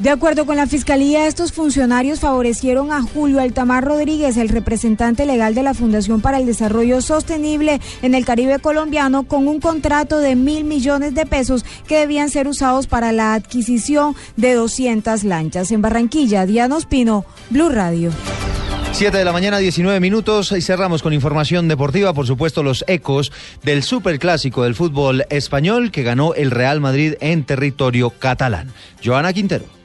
de 0.00 0.08
acuerdo 0.08 0.46
con 0.46 0.56
la 0.56 0.66
Fiscalía, 0.66 1.26
estos 1.26 1.52
funcionarios 1.52 2.20
favorecieron 2.20 2.90
a 2.90 3.02
Julio 3.02 3.38
Altamar 3.38 3.84
Rodríguez, 3.84 4.38
el 4.38 4.48
representante 4.48 5.26
legal 5.26 5.54
de 5.54 5.62
la 5.62 5.74
Fundación 5.74 6.22
para 6.22 6.38
el 6.38 6.46
Desarrollo 6.46 7.02
Sostenible 7.02 7.80
en 8.00 8.14
el 8.14 8.24
Caribe 8.24 8.58
colombiano, 8.60 9.24
con 9.24 9.46
un 9.46 9.60
contrato 9.60 10.18
de 10.18 10.36
mil 10.36 10.64
millones 10.64 11.14
de 11.14 11.26
pesos 11.26 11.66
que 11.86 11.98
debían 11.98 12.30
ser 12.30 12.48
usados 12.48 12.86
para 12.86 13.12
la 13.12 13.34
adquisición 13.34 14.16
de 14.36 14.54
200 14.54 15.22
lanchas. 15.24 15.70
En 15.70 15.82
Barranquilla, 15.82 16.46
Diana 16.46 16.76
Ospino, 16.76 17.26
Blue 17.50 17.68
Radio. 17.68 18.10
7 18.92 19.16
de 19.16 19.24
la 19.24 19.32
mañana, 19.32 19.58
19 19.58 20.00
minutos 20.00 20.52
y 20.52 20.62
cerramos 20.62 21.02
con 21.02 21.12
información 21.12 21.68
deportiva, 21.68 22.14
por 22.14 22.26
supuesto 22.26 22.62
los 22.62 22.84
ecos 22.88 23.32
del 23.62 23.82
superclásico 23.82 24.64
del 24.64 24.74
fútbol 24.74 25.26
español 25.28 25.90
que 25.90 26.02
ganó 26.02 26.32
el 26.34 26.50
Real 26.50 26.80
Madrid 26.80 27.14
en 27.20 27.44
territorio 27.44 28.10
catalán. 28.10 28.72
Joana 29.04 29.32
Quintero. 29.32 29.79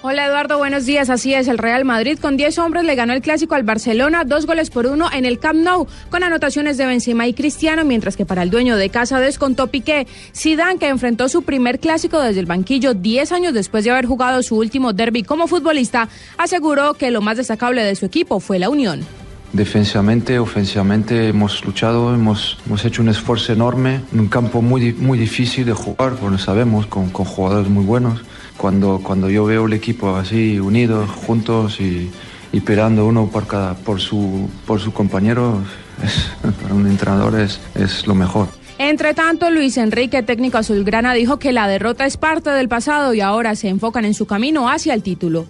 Hola 0.00 0.26
Eduardo, 0.26 0.58
buenos 0.58 0.86
días. 0.86 1.10
Así 1.10 1.34
es, 1.34 1.48
el 1.48 1.58
Real 1.58 1.84
Madrid 1.84 2.20
con 2.20 2.36
10 2.36 2.56
hombres 2.58 2.84
le 2.84 2.94
ganó 2.94 3.14
el 3.14 3.20
clásico 3.20 3.56
al 3.56 3.64
Barcelona, 3.64 4.22
dos 4.24 4.46
goles 4.46 4.70
por 4.70 4.86
uno 4.86 5.08
en 5.12 5.24
el 5.24 5.40
Camp 5.40 5.58
Nou, 5.58 5.88
con 6.08 6.22
anotaciones 6.22 6.76
de 6.76 6.86
Benzema 6.86 7.26
y 7.26 7.34
Cristiano, 7.34 7.84
mientras 7.84 8.16
que 8.16 8.24
para 8.24 8.44
el 8.44 8.50
dueño 8.50 8.76
de 8.76 8.90
casa 8.90 9.18
descontó 9.18 9.66
Piqué. 9.66 10.06
Zidane, 10.32 10.78
que 10.78 10.86
enfrentó 10.86 11.28
su 11.28 11.42
primer 11.42 11.80
clásico 11.80 12.20
desde 12.20 12.38
el 12.38 12.46
banquillo 12.46 12.94
10 12.94 13.32
años 13.32 13.54
después 13.54 13.82
de 13.82 13.90
haber 13.90 14.06
jugado 14.06 14.40
su 14.44 14.56
último 14.56 14.92
derby 14.92 15.24
como 15.24 15.48
futbolista, 15.48 16.08
aseguró 16.36 16.94
que 16.94 17.10
lo 17.10 17.20
más 17.20 17.36
destacable 17.36 17.82
de 17.82 17.96
su 17.96 18.06
equipo 18.06 18.38
fue 18.38 18.60
la 18.60 18.70
unión. 18.70 19.04
Defensivamente, 19.52 20.38
ofensivamente 20.38 21.28
hemos 21.28 21.64
luchado, 21.64 22.14
hemos, 22.14 22.58
hemos 22.66 22.84
hecho 22.84 23.02
un 23.02 23.08
esfuerzo 23.08 23.52
enorme 23.52 24.02
en 24.12 24.20
un 24.20 24.28
campo 24.28 24.62
muy, 24.62 24.92
muy 24.92 25.18
difícil 25.18 25.64
de 25.64 25.72
jugar, 25.72 26.14
como 26.16 26.38
sabemos, 26.38 26.86
con, 26.86 27.10
con 27.10 27.24
jugadores 27.24 27.68
muy 27.68 27.84
buenos 27.84 28.20
cuando, 28.58 29.00
cuando 29.02 29.30
yo 29.30 29.46
veo 29.46 29.64
el 29.64 29.72
equipo 29.72 30.16
así 30.16 30.60
unidos, 30.60 31.08
juntos 31.08 31.80
y, 31.80 32.10
y 32.52 32.60
peleando 32.60 33.06
uno 33.06 33.28
por, 33.28 33.46
cada, 33.46 33.74
por, 33.74 34.00
su, 34.00 34.50
por 34.66 34.80
su 34.80 34.92
compañero, 34.92 35.62
para 36.62 36.74
un 36.74 36.86
entrenador 36.86 37.40
es, 37.40 37.60
es 37.74 38.06
lo 38.06 38.14
mejor. 38.14 38.48
Entre 38.78 39.14
tanto, 39.14 39.50
Luis 39.50 39.76
Enrique, 39.76 40.22
técnico 40.22 40.58
azulgrana, 40.58 41.14
dijo 41.14 41.38
que 41.38 41.52
la 41.52 41.66
derrota 41.66 42.06
es 42.06 42.16
parte 42.16 42.50
del 42.50 42.68
pasado 42.68 43.14
y 43.14 43.20
ahora 43.20 43.56
se 43.56 43.68
enfocan 43.68 44.04
en 44.04 44.14
su 44.14 44.26
camino 44.26 44.68
hacia 44.68 44.94
el 44.94 45.02
título. 45.02 45.46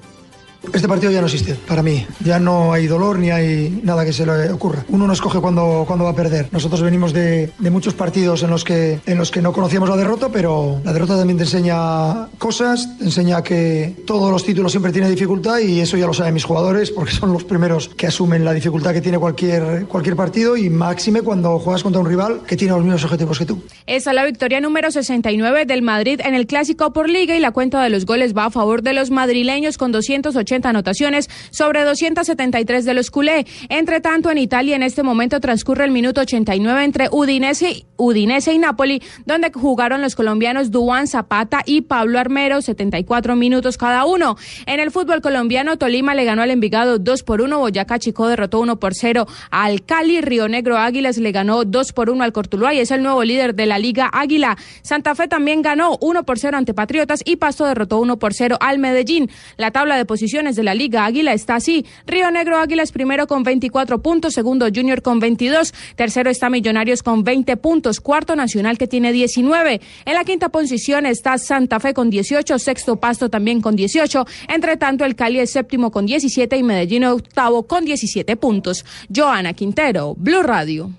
Este 0.73 0.89
partido 0.89 1.13
ya 1.13 1.21
no 1.21 1.27
existe 1.27 1.55
para 1.55 1.83
mí. 1.83 2.07
Ya 2.25 2.39
no 2.39 2.73
hay 2.73 2.87
dolor 2.87 3.19
ni 3.19 3.31
hay 3.31 3.81
nada 3.83 4.05
que 4.05 4.13
se 4.13 4.27
le 4.27 4.51
ocurra. 4.51 4.85
Uno 4.89 5.07
no 5.07 5.13
escoge 5.13 5.41
cuándo, 5.41 5.85
cuando 5.87 6.05
va 6.05 6.11
a 6.11 6.17
perder. 6.17 6.49
Nosotros 6.53 6.83
venimos 6.83 7.13
de, 7.13 7.51
de, 7.59 7.71
muchos 7.71 7.95
partidos 7.95 8.43
en 8.43 8.51
los, 8.51 8.65
que, 8.65 9.01
en 9.07 9.19
los 9.19 9.31
que 9.31 9.43
no 9.43 9.53
conocíamos 9.53 9.89
la 9.89 9.97
derrota, 9.97 10.29
pero 10.31 10.81
la 10.85 10.93
derrota 10.93 11.17
también 11.17 11.39
te 11.39 11.45
enseña 11.45 12.29
cosas, 12.39 12.99
te 12.99 13.05
enseña 13.05 13.43
que 13.43 13.95
todos 14.07 14.31
los 14.31 14.45
títulos 14.45 14.73
siempre 14.73 14.93
tienen 14.93 15.11
dificultad 15.11 15.59
y 15.59 15.81
eso 15.81 15.97
ya 15.97 16.07
lo 16.07 16.15
saben 16.15 16.35
mis 16.35 16.45
jugadores 16.45 16.91
porque 16.91 17.13
son 17.13 17.33
los 17.33 17.45
primeros 17.45 17.89
que 17.89 18.07
asumen 18.07 18.45
la 18.45 18.53
dificultad 18.53 18.93
que 18.93 19.01
tiene 19.01 19.19
cualquier, 19.19 19.87
cualquier 19.87 20.17
partido 20.17 20.57
y 20.57 20.71
máxime 20.71 21.23
cuando 21.23 21.59
juegas 21.59 21.83
contra 21.83 22.01
un 22.01 22.09
rival 22.09 22.43
que 22.47 22.57
tiene 22.57 22.75
los 22.75 22.83
mismos 22.83 23.05
objetivos 23.05 23.39
que 23.39 23.47
tú. 23.47 23.63
Esa 23.87 24.11
es 24.11 24.15
la 24.15 24.25
victoria 24.25 24.61
número 24.61 24.91
69 24.91 25.67
del 25.67 25.83
Madrid 25.83 26.21
en 26.25 26.35
el 26.35 26.47
Clásico 26.47 26.93
por 26.93 27.09
Liga 27.09 27.37
y 27.37 27.41
la 27.41 27.53
cuenta 27.53 27.83
de 27.83 27.91
los 27.91 28.07
goles 28.07 28.37
va 28.37 28.47
a 28.47 28.51
favor 28.51 28.83
de 28.83 28.93
los 28.93 29.11
madrileños 29.11 29.79
con 29.79 29.93
280 29.93 30.58
180 30.59 30.69
anotaciones 30.69 31.29
sobre 31.51 31.85
273 31.85 32.85
de 32.85 32.95
los 32.95 33.11
culé. 33.11 33.47
Entre 33.69 34.01
tanto, 34.01 34.31
en 34.31 34.39
Italia 34.39 34.77
en 34.77 34.83
este 34.83 35.03
momento 35.03 35.41
transcurre 35.41 35.85
el 35.85 35.91
minuto 35.91 36.21
89 36.21 36.85
entre 36.85 37.09
Udinese, 37.11 37.87
Udinese 37.97 38.53
y 38.53 38.59
Napoli, 38.59 39.03
donde 39.25 39.51
jugaron 39.53 40.03
los 40.03 40.15
colombianos 40.15 40.71
Duan 40.71 41.07
Zapata 41.07 41.63
y 41.65 41.83
Pablo 41.83 42.19
Armero, 42.19 42.61
74 42.61 43.37
minutos 43.37 43.77
cada 43.77 44.05
uno. 44.05 44.37
En 44.67 44.81
el 44.81 44.91
fútbol 44.91 45.21
colombiano, 45.21 45.79
Tolima 45.79 46.15
le 46.15 46.25
ganó 46.25 46.43
al 46.43 46.51
Envigado 46.51 46.99
2 46.99 47.23
por 47.23 47.41
1, 47.41 47.59
Boyacá 47.59 47.99
Chico 47.99 48.29
derrotó 48.29 48.61
1 48.61 48.79
por 48.79 48.95
0 48.95 49.27
al 49.51 49.85
Cali, 49.85 50.21
Río 50.21 50.49
Negro 50.49 50.79
Águilas 50.79 51.19
le 51.19 51.33
ganó 51.33 51.65
2 51.65 51.93
por 51.93 52.11
1 52.11 52.23
al 52.25 52.33
Cortuluá 52.33 52.75
y 52.75 52.81
es 52.81 52.91
el 52.91 53.03
nuevo 53.03 53.23
líder 53.25 53.55
de 53.55 53.67
la 53.67 53.79
Liga 53.79 54.11
Águila. 54.13 54.57
Santa 54.83 55.15
Fe 55.15 55.29
también 55.29 55.63
ganó 55.63 55.97
1 56.01 56.25
por 56.25 56.39
0 56.39 56.57
ante 56.57 56.75
Patriotas 56.75 57.21
y 57.25 57.37
Pasto 57.37 57.65
derrotó 57.65 57.99
1 57.99 58.19
por 58.19 58.35
0 58.35 58.57
al 58.61 58.79
Medellín. 58.79 59.31
La 59.57 59.71
tabla 59.71 59.97
de 59.97 60.05
de 60.39 60.63
la 60.63 60.73
Liga 60.73 61.05
Águila 61.05 61.33
está 61.33 61.57
así. 61.57 61.85
Río 62.07 62.31
Negro 62.31 62.59
Águilas 62.59 62.93
primero 62.93 63.27
con 63.27 63.43
24 63.43 64.01
puntos, 64.01 64.35
segundo 64.35 64.69
Junior 64.73 65.03
con 65.03 65.19
22, 65.19 65.75
tercero 65.97 66.31
está 66.31 66.49
Millonarios 66.49 67.03
con 67.03 67.25
20 67.25 67.57
puntos, 67.57 68.01
cuarto 68.01 68.37
Nacional 68.37 68.79
que 68.79 68.87
tiene 68.87 69.13
19. 69.13 69.81
En 70.05 70.15
la 70.15 70.25
quinta 70.25 70.49
posición 70.51 71.07
está 71.07 71.39
Santa 71.39 71.81
Fe 71.81 71.93
con 71.93 72.09
18, 72.09 72.57
sexto 72.61 72.97
Pasto 72.97 73.29
también 73.29 73.61
con 73.61 73.75
18. 73.75 74.25
Entre 74.49 74.77
tanto, 74.77 75.05
el 75.05 75.17
Cali 75.17 75.41
es 75.41 75.51
séptimo 75.51 75.91
con 75.91 76.07
17 76.07 76.57
y 76.57 76.63
Medellín 76.63 77.05
octavo 77.05 77.65
con 77.65 77.85
17 77.85 78.37
puntos. 78.37 78.85
Joana 79.13 79.55
Quintero, 79.55 80.15
Blue 80.17 80.43
Radio. 80.43 80.93